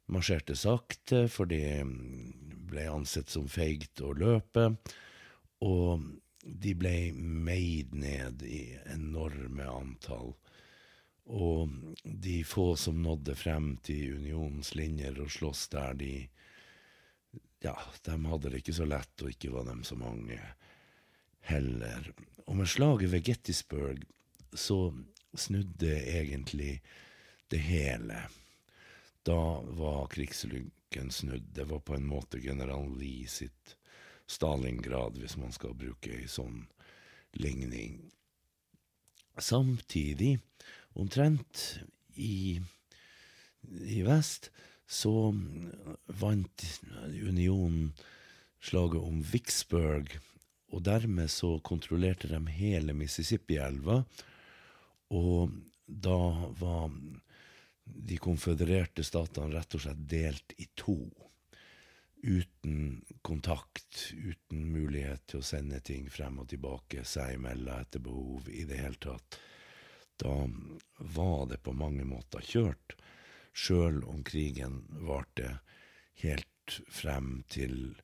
Marsjerte 0.08 0.56
sakte, 0.56 1.26
for 1.28 1.50
det 1.50 1.84
ble 2.68 2.88
ansett 2.88 3.28
som 3.30 3.48
feigt 3.48 4.00
å 4.00 4.14
løpe. 4.16 4.70
Og 5.64 6.08
de 6.42 6.72
ble 6.78 6.96
meid 7.12 7.92
ned 7.92 8.44
i 8.48 8.62
enorme 8.88 9.68
antall. 9.68 10.32
Og 11.28 11.68
de 12.02 12.40
få 12.44 12.72
som 12.76 13.02
nådde 13.02 13.34
frem 13.36 13.76
til 13.84 14.16
unionens 14.16 14.72
linjer 14.74 15.18
og 15.20 15.32
sloss 15.32 15.68
der, 15.68 15.94
de 15.94 16.12
Ja, 17.60 17.74
de 18.06 18.14
hadde 18.24 18.50
det 18.52 18.60
ikke 18.62 18.72
så 18.76 18.84
lett, 18.86 19.22
og 19.22 19.32
ikke 19.32 19.50
var 19.50 19.64
dem 19.66 19.80
så 19.84 19.96
mange 19.98 20.38
heller. 21.48 22.12
Og 22.46 22.56
med 22.56 22.70
slaget 22.70 23.10
ved 23.12 23.24
Gettysburg 23.26 24.04
så 24.54 24.94
snudde 25.34 25.90
egentlig 26.06 26.78
det 27.50 27.58
hele. 27.58 28.22
Da 29.26 29.60
var 29.60 30.06
krigslykken 30.06 31.10
snudd. 31.10 31.50
Det 31.52 31.66
var 31.68 31.80
på 31.80 31.98
en 31.98 32.06
måte 32.06 32.40
general 32.40 32.94
Lee 32.98 33.26
sitt 33.28 33.74
Stalingrad, 34.28 35.18
hvis 35.18 35.36
man 35.40 35.52
skal 35.52 35.74
bruke 35.74 36.12
ei 36.12 36.26
sånn 36.28 36.66
ligning. 37.40 37.98
Samtidig, 39.38 40.38
omtrent 40.98 41.64
i, 42.18 42.58
i 43.68 44.02
vest, 44.06 44.50
så 44.88 45.30
vant 46.20 46.64
unionen 47.22 47.92
slaget 48.60 49.04
om 49.04 49.22
Vicksburg, 49.22 50.10
og 50.68 50.84
dermed 50.84 51.30
så 51.32 51.54
kontrollerte 51.64 52.28
de 52.28 52.40
hele 52.52 52.92
Mississippi-elva. 52.96 54.02
Og 55.16 55.54
da 55.86 56.18
var 56.60 56.90
de 57.84 58.18
konfødererte 58.20 59.04
statene 59.06 59.54
rett 59.56 59.76
og 59.78 59.84
slett 59.84 60.04
delt 60.10 60.52
i 60.60 60.68
to. 60.76 60.98
Uten 62.18 63.04
kontakt, 63.22 64.10
uten 64.12 64.66
mulighet 64.74 65.24
til 65.30 65.40
å 65.40 65.46
sende 65.46 65.80
ting 65.80 66.08
frem 66.12 66.40
og 66.42 66.50
tilbake 66.50 67.04
seg 67.06 67.38
imellom 67.38 67.78
etter 67.78 68.02
behov 68.04 68.50
i 68.50 68.66
det 68.68 68.82
hele 68.82 69.00
tatt. 69.00 69.38
Da 70.18 70.34
var 70.98 71.46
det 71.46 71.62
på 71.62 71.72
mange 71.72 72.04
måter 72.04 72.42
kjørt, 72.42 72.96
sjøl 73.54 74.02
om 74.10 74.24
krigen 74.26 74.82
varte 75.06 75.58
helt 76.22 76.78
frem 76.90 77.44
til, 77.48 77.94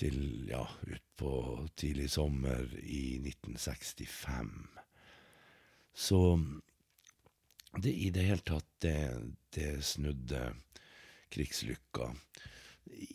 til 0.00 0.48
ja, 0.48 0.64
utpå 0.88 1.32
tidlig 1.76 2.10
sommer 2.16 2.64
i 2.80 3.20
1965. 3.20 4.54
Så 5.94 6.20
det 7.76 7.92
i 7.92 8.10
det 8.10 8.24
hele 8.28 8.46
tatt, 8.46 8.68
det, 8.82 8.98
det 9.54 9.84
snudde 9.84 10.46
krigslykka. 11.34 12.10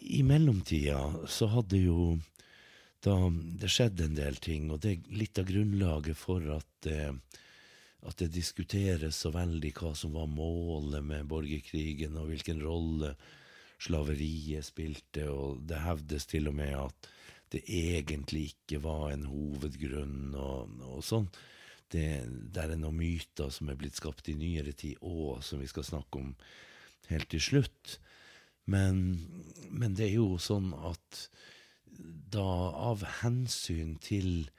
I 0.02 0.24
mellomtida 0.24 1.28
så 1.28 1.50
hadde 1.54 1.82
jo 1.82 2.18
da 3.04 3.16
det 3.62 3.70
skjedde 3.72 4.10
en 4.10 4.18
del 4.18 4.40
ting, 4.44 4.72
og 4.72 4.82
det 4.84 4.96
er 4.96 5.20
litt 5.22 5.40
av 5.40 5.48
grunnlaget 5.48 6.18
for 6.20 6.44
at 6.56 6.68
det, 6.84 7.14
at 8.08 8.22
det 8.22 8.32
diskuteres 8.32 9.18
så 9.26 9.32
veldig 9.36 9.74
hva 9.76 9.92
som 9.98 10.16
var 10.16 10.30
målet 10.32 11.04
med 11.04 11.28
borgerkrigen, 11.28 12.16
og 12.20 12.32
hvilken 12.32 12.62
rolle 12.64 13.14
slaveriet 13.80 14.68
spilte, 14.68 15.26
og 15.32 15.64
det 15.68 15.82
hevdes 15.84 16.28
til 16.30 16.50
og 16.52 16.56
med 16.60 16.76
at 16.80 17.10
det 17.54 17.64
egentlig 17.66 18.52
ikke 18.54 18.82
var 18.84 19.10
en 19.12 19.26
hovedgrunn, 19.28 20.36
og, 20.38 20.76
og 20.86 21.04
sånn. 21.06 21.30
Det, 21.90 22.06
det 22.54 22.62
er 22.62 22.76
noen 22.78 23.00
myter 23.00 23.50
som 23.52 23.72
er 23.72 23.80
blitt 23.80 23.98
skapt 23.98 24.30
i 24.30 24.38
nyere 24.38 24.76
tid 24.78 25.00
òg, 25.02 25.42
som 25.42 25.62
vi 25.62 25.68
skal 25.68 25.88
snakke 25.88 26.22
om 26.22 26.36
helt 27.10 27.32
til 27.34 27.42
slutt. 27.42 27.96
Men, 28.70 29.18
men 29.74 29.96
det 29.98 30.12
er 30.12 30.20
jo 30.20 30.38
sånn 30.38 30.70
at 30.78 31.24
da 32.30 32.46
av 32.92 33.02
hensyn 33.24 33.96
til 34.04 34.52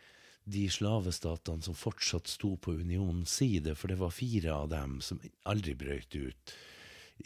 de 0.44 0.64
slavestatene 0.72 1.62
som 1.62 1.76
fortsatt 1.76 2.28
sto 2.30 2.54
på 2.56 2.74
unionens 2.80 3.36
side, 3.40 3.74
for 3.78 3.92
det 3.92 4.00
var 4.00 4.14
fire 4.14 4.54
av 4.54 4.70
dem 4.72 4.98
som 5.04 5.20
aldri 5.48 5.76
brøt 5.78 6.16
ut 6.16 6.54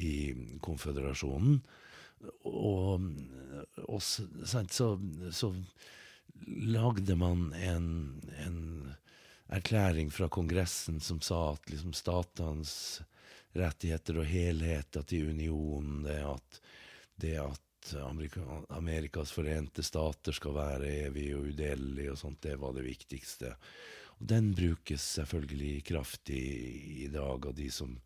i 0.03 0.15
konføderasjonen, 0.65 1.61
og, 2.49 3.05
og 3.85 4.01
så, 4.03 4.89
så 5.31 5.51
lagde 6.47 7.17
man 7.21 7.51
en, 7.53 7.89
en 8.43 8.95
erklæring 9.53 10.11
fra 10.11 10.29
Kongressen 10.33 11.01
som 11.01 11.21
sa 11.21 11.53
at 11.53 11.69
liksom 11.71 11.93
statenes 11.97 13.03
rettigheter 13.55 14.19
og 14.19 14.27
helheter 14.27 15.05
til 15.07 15.31
unionen, 15.31 16.03
det 16.07 16.19
at, 16.27 16.61
det 17.23 17.37
at 17.45 17.64
Amerika, 17.93 18.41
Amerikas 18.69 19.33
forente 19.33 19.83
stater 19.85 20.33
skal 20.33 20.57
være 20.57 20.93
evig 21.09 21.29
og 21.37 21.51
udelelig 21.51 22.11
og 22.13 22.19
sånt, 22.21 22.41
det 22.47 22.57
var 22.61 22.73
det 22.77 22.87
viktigste. 22.87 23.53
Og 24.19 24.29
den 24.31 24.53
brukes 24.57 25.05
selvfølgelig 25.19 25.85
kraftig 25.91 26.45
i 27.05 27.09
dag 27.13 27.47
av 27.51 27.55
de 27.59 27.69
som 27.71 27.99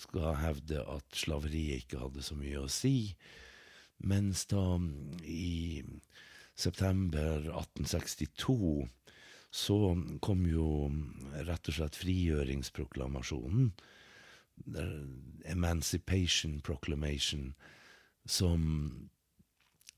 skal 0.00 0.34
hevde 0.40 0.82
at 0.82 1.16
slaveriet 1.16 1.84
ikke 1.84 2.00
hadde 2.02 2.24
så 2.24 2.36
mye 2.36 2.64
å 2.64 2.72
si. 2.72 3.12
Mens 4.00 4.46
da 4.50 4.64
i 5.28 5.82
september 6.56 7.46
1862 7.52 8.88
så 9.50 9.78
kom 10.22 10.44
jo 10.46 10.66
rett 11.46 11.70
og 11.70 11.76
slett 11.76 11.98
frigjøringsproklamasjonen, 11.98 13.72
Emancipation 15.48 16.58
Proclamation, 16.60 17.54
som 18.30 18.62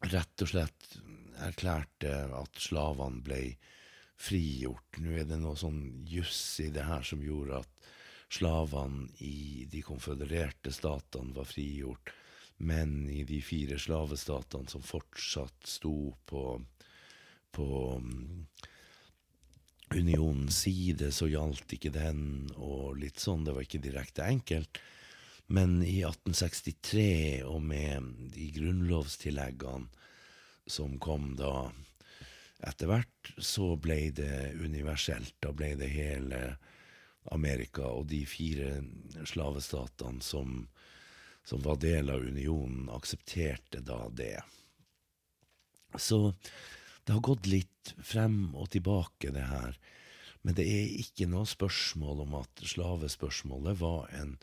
rett 0.09 0.43
og 0.43 0.51
slett 0.51 0.97
erklærte 1.43 2.13
at 2.39 2.61
slavene 2.61 3.23
ble 3.25 3.43
frigjort. 4.23 4.99
Nå 5.03 5.19
er 5.19 5.29
det 5.29 5.39
noe 5.43 5.59
sånn 5.59 5.83
juss 6.09 6.61
i 6.63 6.71
det 6.75 6.87
her 6.89 7.05
som 7.07 7.23
gjorde 7.25 7.63
at 7.63 7.91
slavene 8.33 9.11
i 9.21 9.67
de 9.71 9.83
konfødererte 9.85 10.73
statene 10.73 11.35
var 11.37 11.49
frigjort, 11.49 12.13
men 12.63 13.11
i 13.11 13.25
de 13.29 13.41
fire 13.45 13.77
slavestatene 13.81 14.71
som 14.71 14.85
fortsatt 14.87 15.67
sto 15.69 16.13
på, 16.31 16.45
på 17.53 17.69
unionens 19.93 20.63
side, 20.65 21.11
så 21.13 21.29
gjaldt 21.29 21.77
ikke 21.77 21.93
den, 21.93 22.23
og 22.57 22.97
litt 23.03 23.21
sånn. 23.21 23.45
Det 23.45 23.57
var 23.57 23.67
ikke 23.67 23.83
direkte 23.83 24.25
enkelt. 24.25 24.81
Men 25.53 25.83
i 25.85 26.01
1863, 26.01 27.43
og 27.45 27.61
med 27.61 28.07
de 28.33 28.49
grunnlovstilleggene 28.57 29.91
som 30.71 30.95
kom 31.03 31.35
da 31.37 31.69
etter 32.65 32.89
hvert, 32.89 33.33
så 33.37 33.75
ble 33.77 33.99
det 34.17 34.55
universelt. 34.63 35.35
Da 35.45 35.53
ble 35.53 35.75
det 35.77 35.91
hele 35.93 36.41
Amerika 37.35 37.91
og 37.91 38.07
de 38.11 38.23
fire 38.27 38.79
slavestatene 39.29 40.25
som, 40.25 40.63
som 41.45 41.63
var 41.67 41.83
del 41.83 42.09
av 42.15 42.25
unionen, 42.25 42.89
aksepterte 42.95 43.83
da 43.85 44.07
det. 44.09 44.39
Så 45.99 46.33
det 47.05 47.13
har 47.13 47.27
gått 47.29 47.51
litt 47.51 47.93
frem 48.01 48.55
og 48.55 48.71
tilbake, 48.73 49.35
det 49.35 49.45
her. 49.51 49.77
Men 50.43 50.57
det 50.57 50.65
er 50.65 50.97
ikke 51.03 51.29
noe 51.31 51.47
spørsmål 51.47 52.25
om 52.25 52.41
at 52.41 52.65
slavespørsmålet 52.73 53.79
var 53.83 54.09
en 54.17 54.37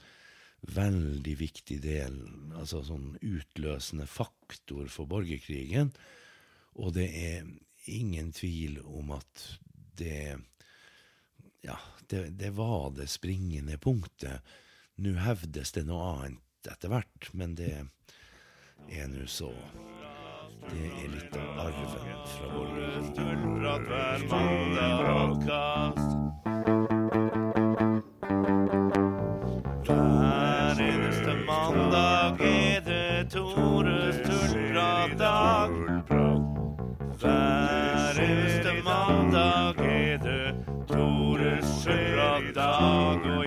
veldig 0.62 1.39
viktig 1.39 1.82
del, 1.84 2.19
altså 2.58 2.84
sånn 2.84 3.17
utløsende 3.22 4.08
faktor 4.10 4.88
for 4.91 5.06
borgerkrigen. 5.10 5.93
Og 6.80 6.93
det 6.98 7.10
er 7.15 7.48
ingen 7.89 8.32
tvil 8.36 8.80
om 8.86 9.12
at 9.17 9.60
det 10.00 10.38
Ja, 11.60 11.76
det, 12.08 12.39
det 12.39 12.54
var 12.56 12.93
det 12.95 13.10
springende 13.12 13.78
punktet. 13.78 14.39
Nå 14.95 15.12
hevdes 15.19 15.72
det 15.76 15.84
noe 15.88 16.04
annet 16.13 16.67
etter 16.72 16.89
hvert, 16.93 17.34
men 17.36 17.56
det 17.60 17.74
er 17.76 19.08
nå 19.12 19.26
så. 19.28 19.52
Det 20.69 20.88
er 20.88 21.10
litt 21.12 21.36
av 21.36 21.60
arven 21.65 22.24
fra 22.32 22.48
borgerkrigen. 22.54 22.89
Father. 42.80 43.38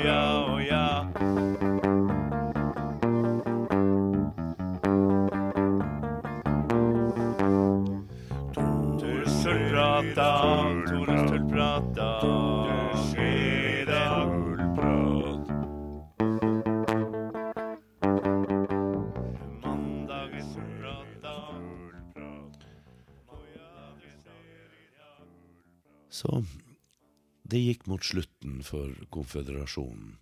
Det 27.53 27.61
gikk 27.61 27.87
mot 27.91 28.05
slutten 28.05 28.61
for 28.65 28.95
konføderasjonen, 29.13 30.17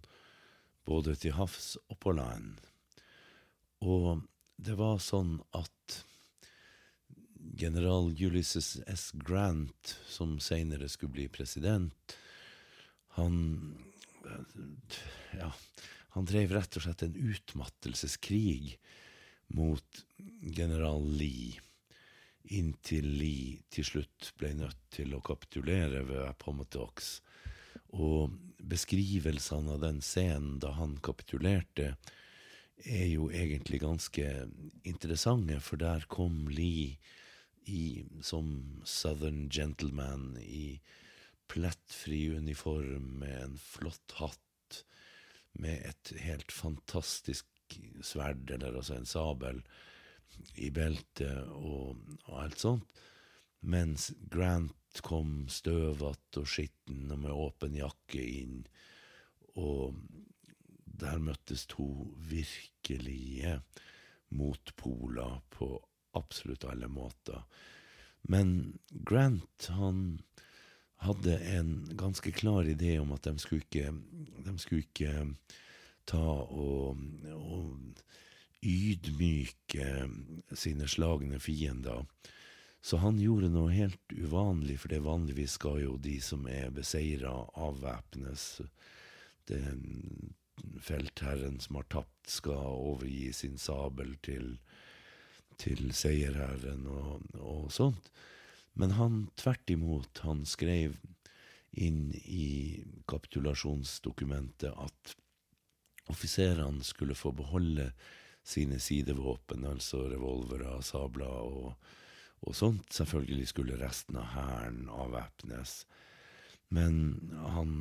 både 0.88 1.14
til 1.22 1.36
havs 1.38 1.76
og 1.88 2.00
på 2.02 2.14
land. 2.18 2.58
Og 3.86 4.24
det 4.60 4.76
var 4.80 4.98
sånn 5.02 5.38
at 5.56 6.00
general 7.60 8.10
Ulysses 8.12 8.76
S. 8.86 9.10
Grant, 9.14 9.94
som 10.08 10.38
seinere 10.42 10.88
skulle 10.90 11.16
bli 11.20 11.28
president, 11.32 12.16
han 13.16 13.38
Ja, 15.34 15.48
han 16.14 16.26
drev 16.28 16.52
rett 16.52 16.76
og 16.76 16.84
slett 16.84 17.02
en 17.02 17.16
utmattelseskrig 17.16 18.76
mot 19.56 20.02
general 20.42 21.06
Lee, 21.16 21.58
inntil 22.44 23.06
Lee 23.20 23.60
til 23.72 23.86
slutt 23.86 24.32
ble 24.40 24.52
nødt 24.58 24.80
til 24.94 25.14
å 25.14 25.22
kapitulere 25.24 26.02
ved 26.08 26.24
Appomattox. 26.24 27.18
Og 27.96 28.32
beskrivelsene 28.70 29.76
av 29.76 29.84
den 29.84 30.00
scenen 30.04 30.58
da 30.62 30.74
han 30.78 30.98
kapitulerte, 31.04 31.94
er 32.80 33.06
jo 33.10 33.28
egentlig 33.28 33.82
ganske 33.82 34.26
interessante, 34.88 35.58
for 35.60 35.80
der 35.80 36.06
kom 36.08 36.46
Lee 36.48 36.96
i, 37.68 38.06
som 38.24 38.80
Southern 38.88 39.50
gentleman 39.52 40.32
i 40.40 40.80
plettfri 41.50 42.30
uniform 42.32 43.18
med 43.20 43.36
en 43.42 43.58
flott 43.60 44.16
hatt, 44.20 44.84
med 45.52 45.82
et 45.84 46.12
helt 46.22 46.52
fantastisk 46.54 47.46
sverd, 48.06 48.50
eller 48.50 48.78
altså 48.78 48.96
en 48.96 49.08
sabel, 49.08 49.60
i 50.56 50.70
beltet 50.74 51.48
og, 51.54 52.00
og 52.26 52.36
alt 52.44 52.60
sånt. 52.62 53.02
Mens 53.60 54.10
Grant 54.32 55.02
kom 55.04 55.44
støvete 55.52 56.42
og 56.42 56.48
skitten 56.48 57.10
og 57.12 57.20
med 57.26 57.34
åpen 57.34 57.76
jakke 57.76 58.22
inn, 58.22 58.62
og 59.60 59.98
der 61.00 61.20
møttes 61.22 61.66
to 61.70 62.10
virkelige 62.30 63.58
motpoler 64.34 65.40
på 65.52 65.74
absolutt 66.16 66.64
alle 66.68 66.88
måter. 66.90 67.44
Men 68.28 68.78
Grant, 68.90 69.70
han 69.76 70.20
hadde 71.04 71.38
en 71.56 71.72
ganske 71.96 72.32
klar 72.32 72.68
idé 72.68 72.98
om 73.00 73.12
at 73.16 73.24
de 73.24 73.38
skulle 73.40 73.64
ikke, 73.64 73.92
de 74.44 74.56
skulle 74.60 74.84
ikke 74.84 75.14
ta 76.10 76.20
og, 76.20 77.00
og 77.36 78.02
ydmyke 78.62 80.08
sine 80.52 80.88
slagne 80.88 81.40
fiender. 81.40 82.04
Så 82.80 82.96
han 82.96 83.18
gjorde 83.20 83.50
noe 83.52 83.72
helt 83.74 84.12
uvanlig, 84.16 84.78
for 84.80 84.92
det 84.92 85.02
vanligvis 85.04 85.58
skal 85.58 85.82
jo 85.82 85.96
de 86.00 86.16
som 86.24 86.46
er 86.48 86.72
beseira, 86.72 87.34
avvæpnes. 87.52 88.62
Den 89.50 90.32
feltherren 90.80 91.60
som 91.60 91.80
har 91.80 91.88
tapt, 91.92 92.16
skal 92.30 92.76
overgi 92.76 93.32
sin 93.34 93.58
sabel 93.58 94.14
til, 94.24 94.54
til 95.60 95.90
seierherren 95.96 96.86
og, 96.88 97.24
og 97.36 97.72
sånt. 97.74 98.10
Men 98.78 98.94
han 98.96 99.24
tvert 99.40 99.72
imot, 99.72 100.22
han 100.24 100.44
skrev 100.48 100.94
inn 101.70 102.10
i 102.22 102.82
kapitulasjonsdokumentet 103.10 104.72
at 104.72 105.14
offiserene 106.10 106.84
skulle 106.86 107.18
få 107.18 107.32
beholde 107.36 107.90
sine 108.50 108.80
sidevåpen, 108.82 109.64
altså 109.68 110.04
revolvere, 110.10 110.80
sabler 110.82 111.30
og, 111.30 111.74
og 112.42 112.56
sånt. 112.56 112.92
Selvfølgelig 112.94 113.48
skulle 113.50 113.78
resten 113.80 114.18
av 114.20 114.32
hæren 114.34 114.86
avvæpnes. 114.90 115.84
Men 116.70 116.96
han, 117.54 117.72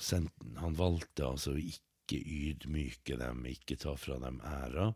send, 0.00 0.30
han 0.58 0.76
valgte 0.78 1.26
altså 1.26 1.56
ikke 1.58 2.20
ydmyke 2.22 3.18
dem, 3.18 3.42
ikke 3.50 3.78
ta 3.80 3.96
fra 3.98 4.18
dem 4.22 4.38
æra. 4.46 4.92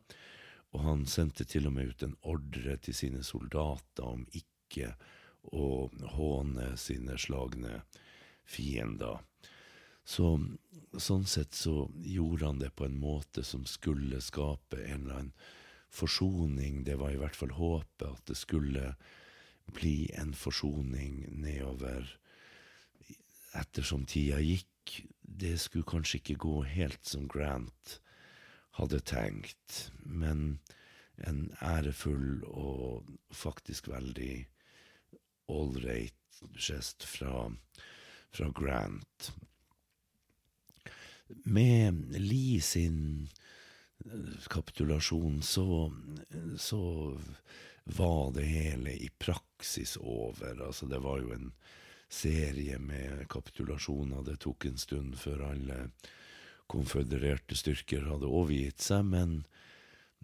Og 0.73 0.85
han 0.87 1.03
sendte 1.11 1.45
til 1.45 1.67
og 1.69 1.75
med 1.77 1.93
ut 1.93 2.07
en 2.07 2.15
ordre 2.23 2.79
til 2.81 2.97
sine 2.97 3.25
soldater 3.27 4.07
om 4.07 4.23
ikke 4.33 4.95
å 5.53 5.91
håne 6.15 6.71
sine 6.81 7.19
slagne 7.21 7.83
fiender. 8.49 9.21
Så 10.05 10.35
sånn 10.99 11.27
sett 11.31 11.55
så 11.55 11.87
gjorde 12.05 12.47
han 12.47 12.61
det 12.61 12.73
på 12.77 12.87
en 12.87 12.99
måte 13.01 13.45
som 13.47 13.65
skulle 13.69 14.21
skape 14.21 14.83
en 14.83 15.05
eller 15.05 15.21
annen 15.21 15.35
forsoning. 15.93 16.83
Det 16.85 16.97
var 17.01 17.13
i 17.13 17.21
hvert 17.21 17.37
fall 17.37 17.55
håpet 17.57 18.09
at 18.09 18.27
det 18.29 18.39
skulle 18.41 18.95
bli 19.73 20.11
en 20.19 20.35
forsoning 20.37 21.23
nedover 21.31 22.09
ettersom 23.57 24.07
tida 24.09 24.41
gikk. 24.43 25.03
Det 25.23 25.55
skulle 25.61 25.89
kanskje 25.89 26.21
ikke 26.21 26.41
gå 26.45 26.57
helt 26.67 27.05
som 27.09 27.29
Grant 27.31 27.99
hadde 28.79 29.03
tenkt, 29.05 29.93
men 30.01 30.59
en 31.21 31.51
ærefull 31.61 32.43
og 32.49 33.11
faktisk 33.37 33.91
veldig 33.93 34.47
ålreit 35.53 36.41
gest 36.57 37.05
fra, 37.05 37.51
fra 38.33 38.49
Grant. 38.57 39.33
Med 41.45 42.17
Lee 42.21 42.61
sin 42.61 43.29
kapitulasjon 44.51 45.43
så, 45.43 45.93
så 46.59 46.83
var 47.85 48.33
det 48.33 48.43
hele 48.43 48.91
i 48.91 49.11
praksis 49.19 49.97
over. 49.97 50.67
Altså, 50.67 50.87
det 50.87 50.99
var 50.99 51.21
jo 51.21 51.33
en 51.33 51.53
serie 52.09 52.79
med 52.79 53.29
kapitulasjoner. 53.29 54.23
Det 54.23 54.37
tok 54.45 54.65
en 54.69 54.79
stund 54.79 55.17
før 55.19 55.47
alle 55.53 55.79
konfødererte 56.73 57.57
styrker 57.59 58.07
hadde 58.09 58.31
overgitt 58.31 58.81
seg, 58.81 59.05
men, 59.09 59.43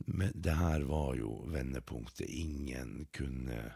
men 0.07 0.33
det 0.35 0.57
her 0.59 0.87
var 0.89 1.15
jo 1.19 1.43
vendepunktet. 1.53 2.29
Ingen 2.29 3.09
kunne 3.13 3.75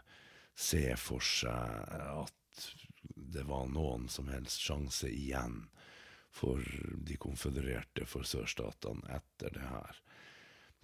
se 0.55 0.93
for 0.99 1.23
seg 1.25 1.93
at 1.97 2.67
det 3.13 3.43
var 3.49 3.67
noen 3.73 4.07
som 4.09 4.29
helst 4.29 4.61
sjanse 4.61 5.09
igjen 5.09 5.63
for 6.33 6.61
de 7.07 7.17
konfødererte, 7.21 8.07
for 8.09 8.25
sørstatene, 8.27 9.05
etter 9.19 9.53
det 9.53 9.67
her. 9.69 9.99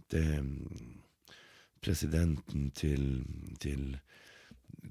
Det, 0.09 0.25
presidenten 1.81 2.69
til, 2.75 3.23
til 3.61 3.97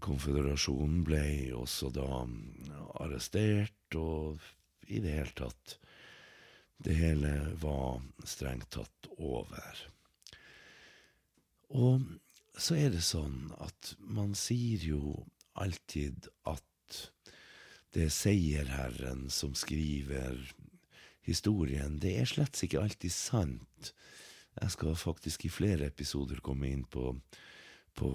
konføderasjonen 0.03 1.03
ble 1.07 1.25
også 1.57 1.90
da 1.94 2.09
arrestert, 3.03 3.99
og 3.99 4.42
i 4.88 5.03
det 5.05 5.18
hele 5.18 5.37
tatt 5.37 5.79
Det 6.79 6.94
hele 6.94 7.33
var 7.59 7.99
strengt 8.23 8.68
tatt 8.71 9.09
over. 9.18 9.81
Og 11.75 12.05
så 12.55 12.77
er 12.79 12.92
det 12.94 13.03
sånn 13.03 13.51
at 13.59 13.97
man 13.99 14.37
sier 14.38 14.85
jo 14.87 15.01
alltid 15.59 16.29
at 16.47 16.67
det 17.96 18.09
er 18.09 18.14
seierherren 18.14 19.29
som 19.33 19.55
skriver 19.57 20.40
historien. 21.29 21.98
Det 22.01 22.14
er 22.20 22.29
slett 22.29 22.62
ikke 22.64 22.83
alltid 22.83 23.12
sant. 23.14 23.92
Jeg 24.59 24.74
skal 24.74 24.98
faktisk 24.98 25.46
i 25.46 25.53
flere 25.53 25.88
episoder 25.88 26.40
komme 26.44 26.70
inn 26.70 26.85
på, 26.90 27.12
på 27.98 28.11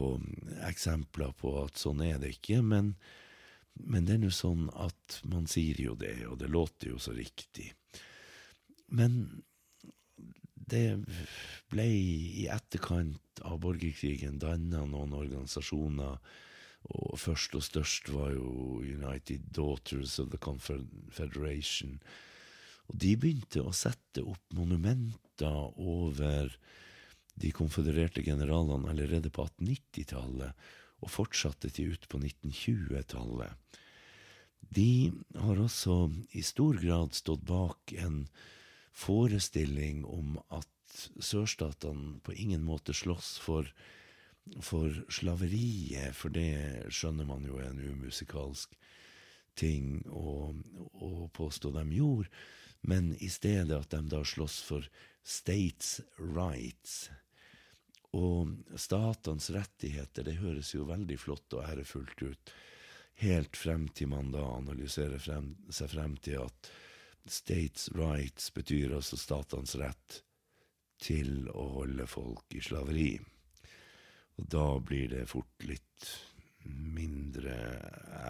eksempler 0.68 1.34
på 1.40 1.56
at 1.64 1.80
sånn 1.80 2.04
er 2.06 2.20
det 2.22 2.36
ikke, 2.38 2.60
men, 2.66 2.94
men 3.80 4.08
det 4.08 4.18
er 4.18 4.24
nå 4.26 4.34
sånn 4.34 4.68
at 4.76 5.22
man 5.30 5.47
sier 5.50 5.80
jo 5.82 5.95
det, 6.00 6.18
og 6.28 6.39
det 6.41 6.52
låter 6.52 6.93
jo 6.93 7.00
så 7.02 7.16
riktig. 7.16 7.72
Men 8.93 9.43
det 10.74 10.88
ble 11.72 11.86
i 11.86 12.47
etterkant 12.52 13.43
av 13.43 13.60
borgerkrigen 13.64 14.39
danna 14.41 14.84
noen 14.88 15.16
organisasjoner, 15.18 16.20
og 16.92 17.20
først 17.20 17.56
og 17.56 17.64
størst 17.64 18.10
var 18.12 18.34
jo 18.36 18.82
United 18.84 19.50
Daughters 19.56 20.20
of 20.20 20.32
the 20.34 20.40
Confederation. 20.42 22.00
Og 22.92 23.00
de 23.00 23.16
begynte 23.16 23.64
å 23.64 23.76
sette 23.76 24.24
opp 24.28 24.56
monumenter 24.56 25.80
over 25.80 26.52
de 27.40 27.52
konfødererte 27.56 28.24
generalene 28.26 28.92
allerede 28.92 29.32
på 29.34 29.48
1890-tallet, 29.48 30.52
og 31.04 31.12
fortsatte 31.12 31.72
til 31.74 31.96
ut 31.96 32.06
på 32.12 32.20
1920-tallet. 32.22 33.80
De 34.74 35.12
har 35.36 35.60
også 35.60 36.08
i 36.32 36.44
stor 36.46 36.78
grad 36.80 37.16
stått 37.18 37.44
bak 37.48 37.96
en 38.00 38.24
forestilling 38.94 40.06
om 40.06 40.38
at 40.54 40.70
sørstatene 41.20 42.20
på 42.24 42.36
ingen 42.38 42.64
måte 42.64 42.94
slåss 42.96 43.36
for, 43.44 43.68
for 44.62 44.91
slaveriet, 45.10 46.16
for 46.16 46.34
det 46.34 46.91
skjønner 46.94 47.28
man 47.28 47.46
jo 47.48 47.60
er 47.62 47.72
en 47.72 47.80
umusikalsk 47.80 48.76
ting 49.56 50.02
å, 50.10 50.52
å 50.94 51.12
påstå 51.34 51.72
de 51.76 51.86
gjorde, 51.96 52.30
men 52.84 53.14
i 53.24 53.30
stedet 53.32 53.78
at 53.78 53.94
de 53.94 54.02
da 54.12 54.24
slåss 54.28 54.60
for 54.68 54.88
states 55.24 56.02
rights. 56.20 57.08
Og 58.14 58.52
statenes 58.78 59.50
rettigheter, 59.56 60.28
det 60.28 60.38
høres 60.41 60.74
jo 60.76 60.89
veldig 60.89 61.18
flott 61.18 61.56
og 61.56 61.64
ærefullt 61.66 62.26
ut. 62.28 62.54
Helt 63.24 63.58
frem 63.58 63.88
til 63.96 64.12
man 64.12 64.34
da 64.34 64.44
analyserer 64.58 65.22
frem, 65.22 65.54
seg 65.72 65.94
frem 65.94 66.18
til 66.22 66.44
at 66.44 66.70
states 67.30 67.88
rights 67.96 68.52
betyr 68.54 68.98
altså 68.98 69.18
statenes 69.18 69.78
rett 69.80 70.20
til 71.04 71.48
å 71.50 71.70
holde 71.80 72.08
folk 72.10 72.58
i 72.58 72.62
slaveri. 72.64 73.14
Og 74.40 74.48
da 74.50 74.68
blir 74.82 75.10
det 75.12 75.28
fort 75.30 75.68
litt 75.68 76.08
mindre 76.66 77.56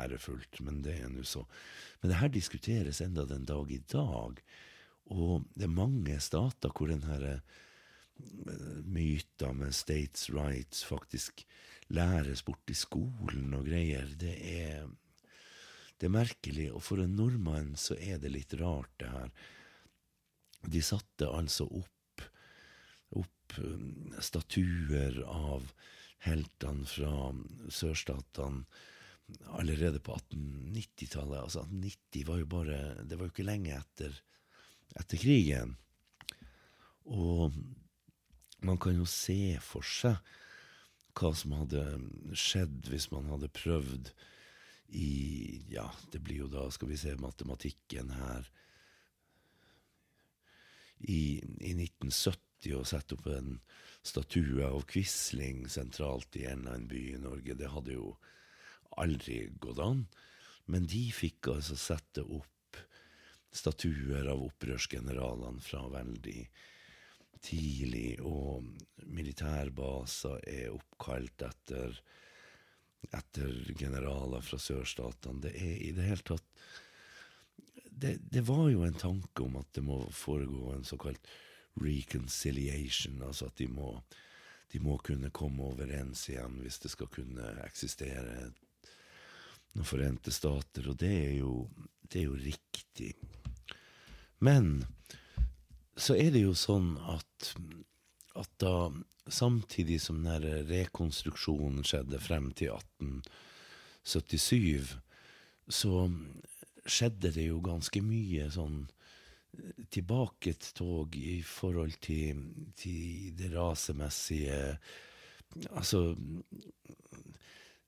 ærefullt, 0.04 0.60
men 0.66 0.82
det 0.86 0.98
er 1.02 1.12
nå 1.14 1.26
så. 1.28 1.44
Men 2.02 2.12
det 2.12 2.20
her 2.20 2.34
diskuteres 2.34 3.02
enda 3.04 3.28
den 3.30 3.46
dag 3.48 3.72
i 3.72 3.82
dag, 3.92 4.42
og 5.14 5.46
det 5.54 5.68
er 5.68 5.76
mange 5.76 6.18
stater 6.24 6.74
hvor 6.74 6.90
den 6.90 7.06
her 7.06 7.24
eh, 7.28 7.40
med 9.54 9.74
states 9.76 10.30
rights 10.34 10.84
faktisk 10.88 11.46
læres 11.94 12.44
bort 12.46 12.70
i 12.72 12.78
skolen 12.78 13.54
og 13.58 13.68
greier. 13.68 14.08
Det 14.20 14.34
er, 14.40 14.88
det 16.00 16.08
er 16.08 16.18
merkelig, 16.18 16.70
og 16.74 16.84
for 16.86 17.04
en 17.04 17.18
nordmann 17.18 17.74
så 17.80 17.98
er 18.00 18.22
det 18.22 18.34
litt 18.34 18.56
rart, 18.62 18.92
det 19.00 19.12
her. 19.12 19.34
De 20.64 20.82
satte 20.82 21.28
altså 21.28 21.68
opp, 21.68 21.90
opp 23.20 23.58
um, 23.60 24.14
statuer 24.24 25.20
av 25.28 25.70
heltene 26.24 26.88
fra 26.88 27.14
sørstatene 27.74 28.64
allerede 29.56 30.00
på 30.04 30.16
1890-tallet. 30.16 31.40
Altså 31.40 31.64
1890 31.66 32.28
var 32.28 32.42
jo 32.42 32.50
bare 32.50 32.80
Det 33.04 33.18
var 33.18 33.28
jo 33.28 33.34
ikke 33.34 33.48
lenge 33.48 33.76
etter, 33.78 34.20
etter 35.00 35.20
krigen. 35.20 35.76
Og 37.06 37.56
man 38.64 38.80
kan 38.80 38.96
jo 38.96 39.08
se 39.10 39.58
for 39.64 39.84
seg 39.84 40.20
hva 41.14 41.34
som 41.38 41.54
hadde 41.58 41.84
skjedd 42.38 42.88
hvis 42.90 43.10
man 43.12 43.28
hadde 43.30 43.52
prøvd 43.54 44.14
i 44.94 45.10
Ja, 45.74 45.88
det 46.14 46.22
blir 46.24 46.44
jo 46.44 46.50
da, 46.52 46.68
skal 46.72 46.90
vi 46.92 46.98
se, 47.02 47.16
matematikken 47.18 48.14
her 48.14 48.48
I, 51.02 51.42
i 51.60 51.74
1970 52.64 52.80
å 52.80 52.84
sette 52.88 53.18
opp 53.18 53.28
en 53.28 53.60
statue 54.04 54.66
av 54.68 54.86
Quisling 54.88 55.68
sentralt 55.70 56.36
i 56.36 56.46
en 56.46 56.64
eller 56.64 56.76
annen 56.76 56.88
by 56.88 57.04
i 57.14 57.22
Norge, 57.22 57.56
det 57.56 57.72
hadde 57.72 57.96
jo 57.96 58.14
aldri 58.98 59.50
gått 59.60 59.80
an. 59.80 60.06
Men 60.66 60.88
de 60.88 61.10
fikk 61.12 61.50
altså 61.52 61.76
sette 61.80 62.24
opp 62.24 62.80
statuer 63.54 64.28
av 64.32 64.42
opprørsgeneralene 64.48 65.62
fra 65.62 65.84
veldig 65.92 66.40
tidlig, 67.44 68.22
og 68.24 68.64
militærbaser 69.12 70.40
er 70.48 70.72
oppkalt 70.72 71.44
etter, 71.44 72.00
etter 73.12 73.76
generaler 73.76 74.42
fra 74.42 74.58
sørstatene. 74.62 75.44
Det 75.44 75.54
er 75.60 75.76
i 75.90 75.92
det 75.96 76.08
hele 76.08 76.28
tatt 76.34 76.48
det, 77.94 78.18
det 78.32 78.42
var 78.48 78.72
jo 78.72 78.82
en 78.88 78.96
tanke 78.98 79.44
om 79.46 79.60
at 79.60 79.70
det 79.76 79.84
må 79.86 80.00
foregå 80.16 80.72
en 80.74 80.88
såkalt 80.88 81.28
reconciliation, 81.82 83.22
altså 83.26 83.46
at 83.50 83.58
de 83.58 83.68
må, 83.68 83.96
de 84.74 84.80
må 84.84 84.98
kunne 85.06 85.32
komme 85.34 85.64
overens 85.64 86.28
igjen 86.30 86.60
hvis 86.62 86.80
det 86.84 86.92
skal 86.94 87.10
kunne 87.14 87.54
eksistere 87.66 88.52
noen 89.74 89.88
forente 89.90 90.32
stater, 90.34 90.90
og 90.90 91.00
det 91.02 91.14
er 91.14 91.34
jo, 91.40 91.70
det 92.06 92.20
er 92.22 92.28
jo 92.28 92.38
riktig. 92.38 93.14
Men 94.44 94.86
så 95.98 96.16
er 96.20 96.30
det 96.34 96.44
jo 96.44 96.54
sånn 96.58 96.98
at, 97.10 97.54
at 98.38 98.52
da 98.62 98.92
samtidig 99.32 100.02
som 100.04 100.24
den 100.26 100.68
rekonstruksjonen 100.68 101.84
skjedde 101.88 102.20
frem 102.22 102.52
til 102.58 102.70
1877, 104.04 104.98
så 105.72 106.10
skjedde 106.84 107.32
det 107.32 107.48
jo 107.48 107.62
ganske 107.64 108.02
mye 108.04 108.50
sånn 108.52 108.90
tilbaketog 109.94 111.16
i 111.20 111.40
forhold 111.46 111.98
til, 112.02 112.46
til 112.78 113.34
det 113.38 113.54
rasemessige 113.56 114.78
Altså, 115.70 116.16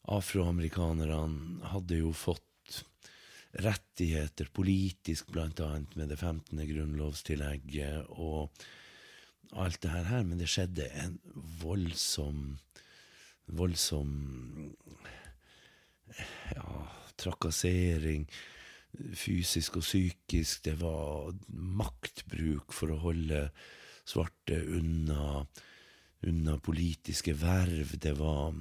afroamerikanerne 0.05 1.65
hadde 1.71 1.97
jo 1.97 2.11
fått 2.13 2.83
rettigheter 3.65 4.51
politisk, 4.53 5.31
blant 5.33 5.63
annet 5.65 5.95
med 5.97 6.11
det 6.13 6.19
15. 6.19 6.61
grunnlovstillegget 6.61 8.11
og 8.13 8.53
alt 9.57 9.81
det 9.81 9.95
her, 9.95 10.21
men 10.27 10.37
det 10.37 10.51
skjedde 10.51 10.91
en 11.01 11.17
voldsom 11.63 12.59
voldsom 13.45 14.11
ja, 16.55 16.69
trakassering, 17.17 18.25
fysisk 19.17 19.79
og 19.79 19.85
psykisk. 19.85 20.63
Det 20.67 20.77
var 20.81 21.33
maktbruk 21.49 22.75
for 22.75 22.93
å 22.93 23.01
holde 23.07 23.49
svarte 24.05 24.59
unna, 24.77 25.45
unna 26.25 26.57
politiske 26.63 27.33
verv. 27.37 27.95
Det 28.01 28.13
var 28.19 28.53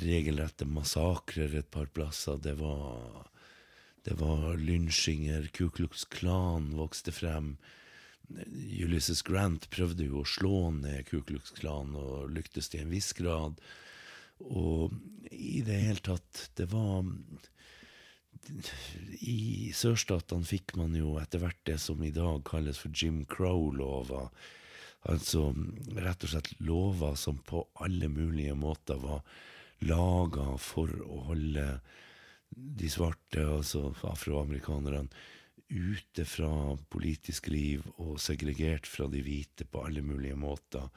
regelrette 0.00 0.68
massakrer 0.68 1.54
et 1.58 1.70
par 1.72 1.88
plasser. 1.94 2.40
Det 2.42 2.56
var 2.60 3.26
det 4.02 4.16
var 4.16 4.56
lynsjinger, 4.56 5.50
Ku 5.52 5.68
Klux 5.70 6.06
Klan 6.08 6.70
vokste 6.76 7.12
frem. 7.12 7.56
Ulysses 8.56 9.20
Grant 9.26 9.66
prøvde 9.72 10.06
jo 10.06 10.22
å 10.22 10.28
slå 10.28 10.70
ned 10.72 11.04
Ku 11.10 11.20
Klux 11.26 11.52
Klan, 11.58 11.92
og 11.98 12.30
lyktes 12.32 12.70
til 12.72 12.86
en 12.86 12.94
viss 12.94 13.12
grad. 13.18 13.60
Og 14.40 14.94
i 15.28 15.60
det 15.66 15.82
hele 15.82 16.04
tatt, 16.06 16.46
det 16.56 16.70
var 16.72 17.04
I 19.20 19.70
sørstatene 19.76 20.46
fikk 20.48 20.74
man 20.80 20.94
jo 20.96 21.16
etter 21.20 21.42
hvert 21.42 21.60
det 21.68 21.78
som 21.82 22.02
i 22.02 22.12
dag 22.14 22.42
kalles 22.48 22.80
for 22.82 22.94
Jim 22.94 23.22
Crow-lover. 23.30 24.30
Altså 25.10 25.50
rett 25.96 26.26
og 26.26 26.32
slett 26.32 26.52
lover 26.60 27.16
som 27.16 27.38
på 27.46 27.62
alle 27.80 28.10
mulige 28.12 28.56
måter 28.58 29.00
var 29.00 29.22
laga 29.86 30.56
for 30.60 30.92
å 31.06 31.24
holde 31.30 31.66
de 32.50 32.88
svarte, 32.90 33.44
altså 33.46 33.92
afroamerikanerne, 34.10 35.06
ute 35.70 36.24
fra 36.26 36.74
politisk 36.90 37.46
liv 37.52 37.84
og 38.02 38.18
segregert 38.18 38.88
fra 38.90 39.06
de 39.06 39.22
hvite 39.22 39.68
på 39.70 39.84
alle 39.86 40.02
mulige 40.02 40.34
måter. 40.34 40.88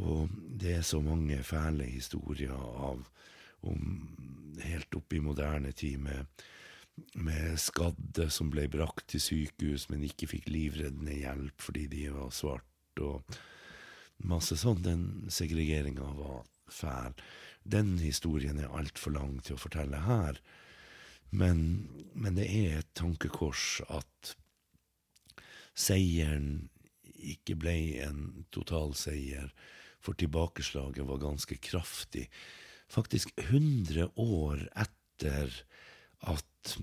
Og 0.00 0.32
det 0.32 0.78
er 0.78 0.86
så 0.88 1.02
mange 1.04 1.42
fæle 1.44 1.84
historier 1.84 2.56
av 2.56 3.04
om 3.62 4.58
helt 4.62 4.94
opp 4.94 5.12
i 5.12 5.22
moderne 5.22 5.72
tid 5.72 6.00
med, 6.02 6.44
med 7.14 7.58
skadde 7.60 8.28
som 8.30 8.50
ble 8.52 8.68
brakt 8.72 9.08
til 9.12 9.22
sykehus, 9.22 9.88
men 9.90 10.04
ikke 10.06 10.30
fikk 10.34 10.50
livreddende 10.52 11.16
hjelp 11.22 11.62
fordi 11.62 11.86
de 11.92 12.06
var 12.14 12.32
svarte, 12.34 13.06
og 13.06 13.38
masse 14.22 14.58
sånn. 14.60 14.82
Den 14.84 15.06
segregeringa 15.32 16.10
var 16.18 16.42
fæl. 16.72 17.16
Den 17.62 17.96
historien 18.02 18.58
er 18.60 18.74
altfor 18.74 19.14
lang 19.14 19.38
til 19.44 19.56
å 19.56 19.62
fortelle 19.62 20.02
her. 20.06 20.40
Men, 21.32 21.88
men 22.12 22.36
det 22.36 22.48
er 22.50 22.80
et 22.82 22.92
tankekors 22.98 23.80
at 23.88 24.34
seieren 25.72 26.68
ikke 27.22 27.56
ble 27.56 27.76
en 28.04 28.44
totalseier, 28.52 29.52
for 30.02 30.18
tilbakeslaget 30.18 31.06
var 31.06 31.22
ganske 31.22 31.56
kraftig. 31.62 32.26
Faktisk 32.92 33.32
100 33.40 34.10
år 34.20 34.66
etter 34.76 35.54
at 36.28 36.74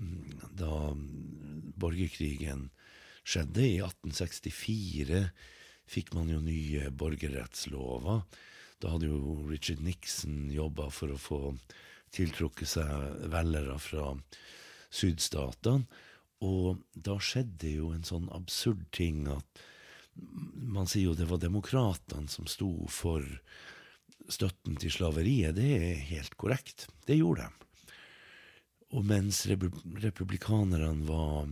da 0.58 0.90
borgerkrigen 1.80 2.68
skjedde, 3.22 3.62
i 3.62 3.78
1864, 3.78 5.22
fikk 5.90 6.12
man 6.16 6.30
jo 6.32 6.40
nye 6.42 6.90
borgerrettslover. 6.90 8.24
Da 8.80 8.94
hadde 8.94 9.10
jo 9.10 9.38
Richard 9.48 9.82
Nixon 9.84 10.48
jobba 10.52 10.88
for 10.94 11.14
å 11.14 11.20
få 11.20 11.40
tiltrukket 12.14 12.74
seg 12.74 13.26
velgere 13.30 13.76
fra 13.82 14.12
sydstatene. 14.90 15.86
Og 16.40 16.80
da 16.96 17.18
skjedde 17.20 17.74
jo 17.74 17.90
en 17.92 18.06
sånn 18.06 18.30
absurd 18.32 18.86
ting 18.96 19.26
at 19.28 19.60
man 20.16 20.88
sier 20.88 21.10
jo 21.10 21.18
det 21.18 21.28
var 21.28 21.42
demokratene 21.42 22.32
som 22.32 22.48
sto 22.48 22.70
for 22.90 23.22
støtten 24.30 24.78
til 24.80 24.92
slaveriet. 24.94 25.56
Det 25.58 25.70
er 25.76 26.06
helt 26.10 26.36
korrekt. 26.40 26.88
Det 27.06 27.18
gjorde 27.18 27.46
de. 27.46 27.66
Og 28.90 29.06
mens 29.06 29.44
republikanerne 29.46 31.06
var 31.06 31.50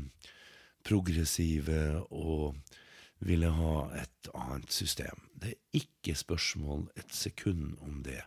progressive 0.87 2.03
og 2.11 2.57
ville 3.26 3.51
ha 3.51 3.74
et 3.99 4.31
annet 4.35 4.72
system. 4.74 5.26
Det 5.35 5.53
er 5.53 5.81
ikke 5.83 6.14
spørsmål 6.18 6.89
et 6.99 7.14
sekund 7.14 7.76
om 7.85 8.03
det. 8.07 8.20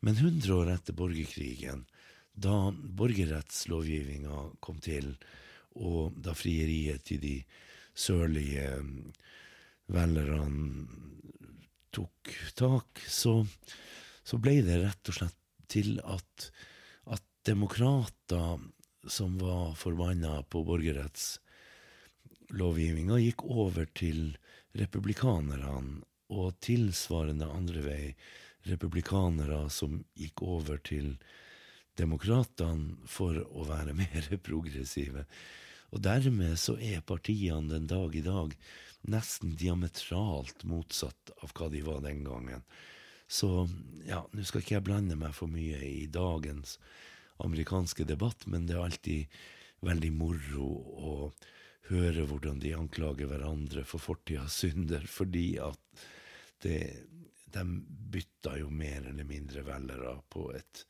Men 0.00 0.16
100 0.16 0.52
år 0.56 0.72
etter 0.74 0.96
borgerkrigen, 0.96 1.86
da 2.32 2.72
borgerrettslovgivninga 2.72 4.48
kom 4.64 4.80
til, 4.82 5.14
og 5.76 6.16
da 6.20 6.34
frieriet 6.36 7.04
til 7.08 7.20
de 7.22 7.36
sørlige 7.94 8.66
velgerne 9.92 10.86
tok 11.92 12.32
tak, 12.58 13.00
så, 13.08 13.46
så, 14.24 14.38
ble 14.42 14.62
det 14.66 14.82
rett 14.82 15.08
og 15.12 15.18
slett 15.18 15.38
til 15.72 16.00
at, 16.04 16.52
at 17.12 17.24
demokrater 17.46 18.58
som 19.08 19.38
var 19.40 19.74
forbanna 19.78 20.42
på 20.52 20.64
borgerrettslovgivninga, 20.68 23.18
gikk 23.20 23.42
over 23.50 23.86
til 23.98 24.36
republikanerne, 24.78 26.02
og 26.32 26.60
tilsvarende 26.64 27.46
andre 27.52 27.80
vei 27.84 28.14
republikanere 28.64 29.68
som 29.72 30.04
gikk 30.16 30.42
over 30.46 30.78
til 30.84 31.18
demokratene 31.98 33.08
for 33.10 33.36
å 33.36 33.64
være 33.68 33.92
mer 34.00 34.28
progressive. 34.44 35.24
Og 35.92 36.00
dermed 36.00 36.56
så 36.60 36.78
er 36.80 37.04
partiene 37.04 37.68
den 37.74 37.86
dag 37.90 38.14
i 38.16 38.24
dag 38.24 38.54
nesten 39.10 39.56
diametralt 39.58 40.64
motsatt 40.68 41.32
av 41.42 41.54
hva 41.56 41.68
de 41.72 41.82
var 41.86 42.02
den 42.04 42.22
gangen. 42.26 42.62
Så 43.26 43.66
ja, 44.06 44.20
nå 44.30 44.44
skal 44.44 44.62
ikke 44.62 44.76
jeg 44.76 44.86
blande 44.86 45.16
meg 45.18 45.34
for 45.34 45.50
mye 45.50 45.80
i 45.82 46.06
dagens 46.12 46.76
amerikanske 47.42 48.04
debatt, 48.06 48.46
men 48.46 48.68
det 48.68 48.76
er 48.76 48.84
alltid 48.84 49.40
veldig 49.82 50.12
moro 50.14 50.68
å 51.02 51.14
høre 51.88 52.26
hvordan 52.28 52.60
de 52.62 52.74
anklager 52.76 53.30
hverandre 53.30 53.82
for 53.88 54.02
fortidas 54.02 54.60
synder, 54.62 55.02
fordi 55.10 55.56
at 55.64 56.04
det, 56.62 56.78
de 57.52 57.64
bytta 58.12 58.56
jo 58.60 58.70
mer 58.70 59.08
eller 59.10 59.26
mindre 59.26 59.64
velgere 59.66 60.14
på 60.30 60.50
et 60.54 60.84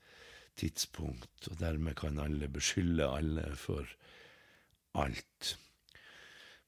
tidspunkt, 0.60 1.48
og 1.48 1.56
dermed 1.62 1.96
kan 1.98 2.20
alle 2.20 2.50
beskylde 2.52 3.08
alle 3.08 3.46
for 3.56 3.88
alt. 5.00 5.54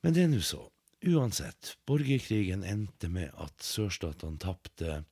Men 0.01 0.17
det 0.17 0.25
er 0.25 0.33
nå 0.33 0.41
så. 0.45 0.63
Uansett, 1.05 1.77
borgerkrigen 1.85 2.63
endte 2.65 3.11
med 3.13 3.29
at 3.37 3.61
sørstatene 3.61 4.41
tapte 4.41 5.03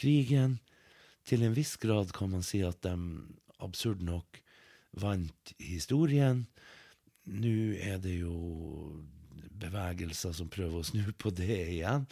krigen. 0.00 0.56
Til 1.28 1.44
en 1.44 1.56
viss 1.56 1.74
grad 1.76 2.14
kan 2.16 2.32
man 2.32 2.46
si 2.46 2.62
at 2.64 2.80
de 2.86 2.94
absurd 3.60 4.00
nok 4.00 4.40
vant 4.96 5.52
historien. 5.60 6.46
Nå 7.28 7.76
er 7.76 8.00
det 8.00 8.16
jo 8.22 9.04
bevegelser 9.60 10.32
som 10.32 10.48
prøver 10.48 10.80
å 10.80 10.88
snu 10.88 11.12
på 11.20 11.34
det 11.36 11.60
igjen. 11.74 12.08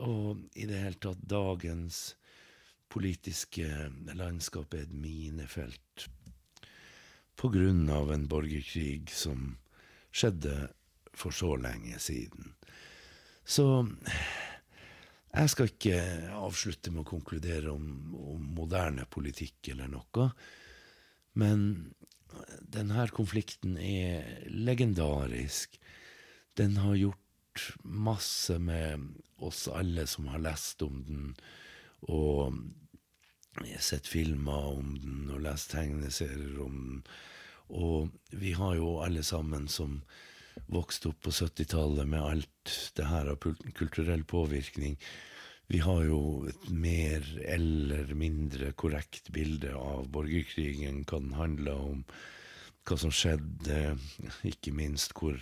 Og 0.00 0.40
i 0.56 0.64
det 0.70 0.80
hele 0.86 1.02
tatt 1.04 1.20
dagens 1.28 2.14
politiske 2.92 3.68
landskap 4.16 4.72
er 4.72 4.86
et 4.86 4.96
minefelt 4.96 6.08
på 7.36 7.48
grunn 7.52 7.88
av 7.92 8.12
en 8.14 8.24
borgerkrig 8.30 9.10
som 9.12 9.58
skjedde 10.12 10.70
for 11.16 11.34
så 11.34 11.54
lenge 11.60 11.98
siden. 12.02 12.54
Så 13.44 13.86
jeg 15.32 15.50
skal 15.50 15.70
ikke 15.70 15.98
avslutte 16.36 16.92
med 16.92 17.04
å 17.04 17.10
konkludere 17.14 17.72
om, 17.72 18.14
om 18.16 18.52
moderne 18.56 19.06
politikk 19.10 19.72
eller 19.72 19.90
noe, 19.92 20.28
men 21.40 21.64
denne 22.72 23.06
konflikten 23.12 23.78
er 23.80 24.46
legendarisk. 24.52 25.78
Den 26.56 26.76
har 26.80 26.96
gjort 27.00 27.66
masse 27.84 28.58
med 28.60 29.08
oss 29.42 29.66
alle 29.68 30.06
som 30.08 30.28
har 30.32 30.42
lest 30.44 30.84
om 30.84 31.02
den, 31.08 31.32
og 32.08 32.60
sett 33.82 34.08
filmer 34.08 34.72
om 34.78 34.94
den, 34.96 35.30
og 35.32 35.42
lest 35.44 35.72
tegneserier 35.74 36.60
om 36.64 36.76
den. 36.86 37.04
Og 37.72 38.10
vi 38.36 38.52
har 38.52 38.76
jo 38.76 38.98
alle 39.00 39.22
sammen 39.24 39.68
som 39.68 40.02
vokste 40.72 41.10
opp 41.12 41.20
på 41.26 41.34
70-tallet 41.34 42.08
med 42.08 42.22
alt 42.22 42.72
det 42.96 43.08
her 43.10 43.30
av 43.32 43.44
kulturell 43.76 44.24
påvirkning, 44.24 44.98
vi 45.72 45.78
har 45.78 46.02
jo 46.04 46.44
et 46.50 46.64
mer 46.68 47.24
eller 47.48 48.10
mindre 48.18 48.72
korrekt 48.76 49.30
bilde 49.32 49.72
av 49.72 50.10
borgerkrigen, 50.12 51.04
hva 51.08 51.20
den 51.22 51.36
handla 51.38 51.76
om, 51.80 52.02
hva 52.84 52.98
som 53.00 53.14
skjedde, 53.14 53.94
ikke 54.44 54.74
minst 54.76 55.14
hvor 55.16 55.38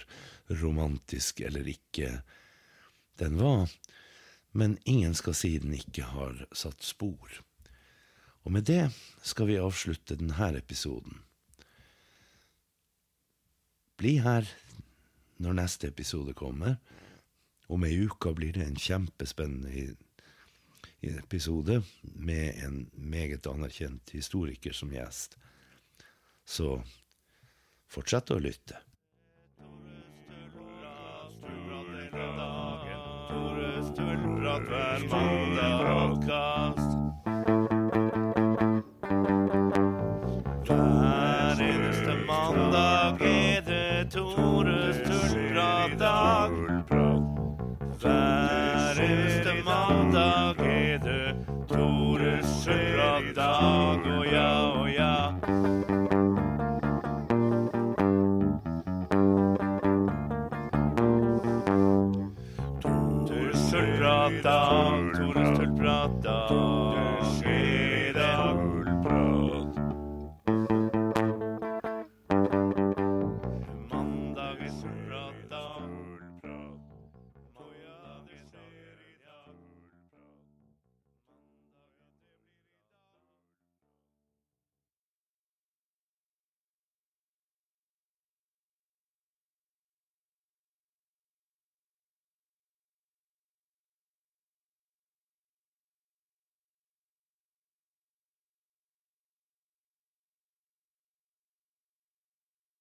romantisk 0.61 1.41
eller 1.43 1.67
ikke 1.73 2.21
den 3.19 3.41
var. 3.41 3.73
Men 4.53 4.79
ingen 4.85 5.17
skal 5.19 5.35
si 5.39 5.57
den 5.63 5.75
ikke 5.75 6.07
har 6.13 6.45
satt 6.53 6.87
spor. 6.87 7.41
Og 8.47 8.55
med 8.55 8.69
det 8.71 8.87
skal 9.27 9.51
vi 9.51 9.59
avslutte 9.61 10.19
denne 10.21 10.53
episoden. 10.59 11.21
Bli 14.01 14.17
her 14.25 14.47
når 15.41 15.57
neste 15.57 15.88
episode 15.88 16.34
kommer. 16.36 16.76
Om 17.70 17.84
ei 17.86 17.97
uke 18.05 18.32
blir 18.36 18.55
det 18.57 18.66
en 18.66 18.78
kjempespennende 18.78 19.95
episode 21.01 21.82
med 22.03 22.61
en 22.64 22.91
meget 22.93 23.47
anerkjent 23.47 24.11
historiker 24.11 24.72
som 24.76 24.93
gjest. 24.93 25.38
Så 26.45 26.80
fortsett 27.91 28.30
å 28.34 28.41
lytte. 28.43 28.80
Tore 33.30 33.70
Stølprat 33.86 34.66
hver 34.66 35.07
mandag 35.12 36.70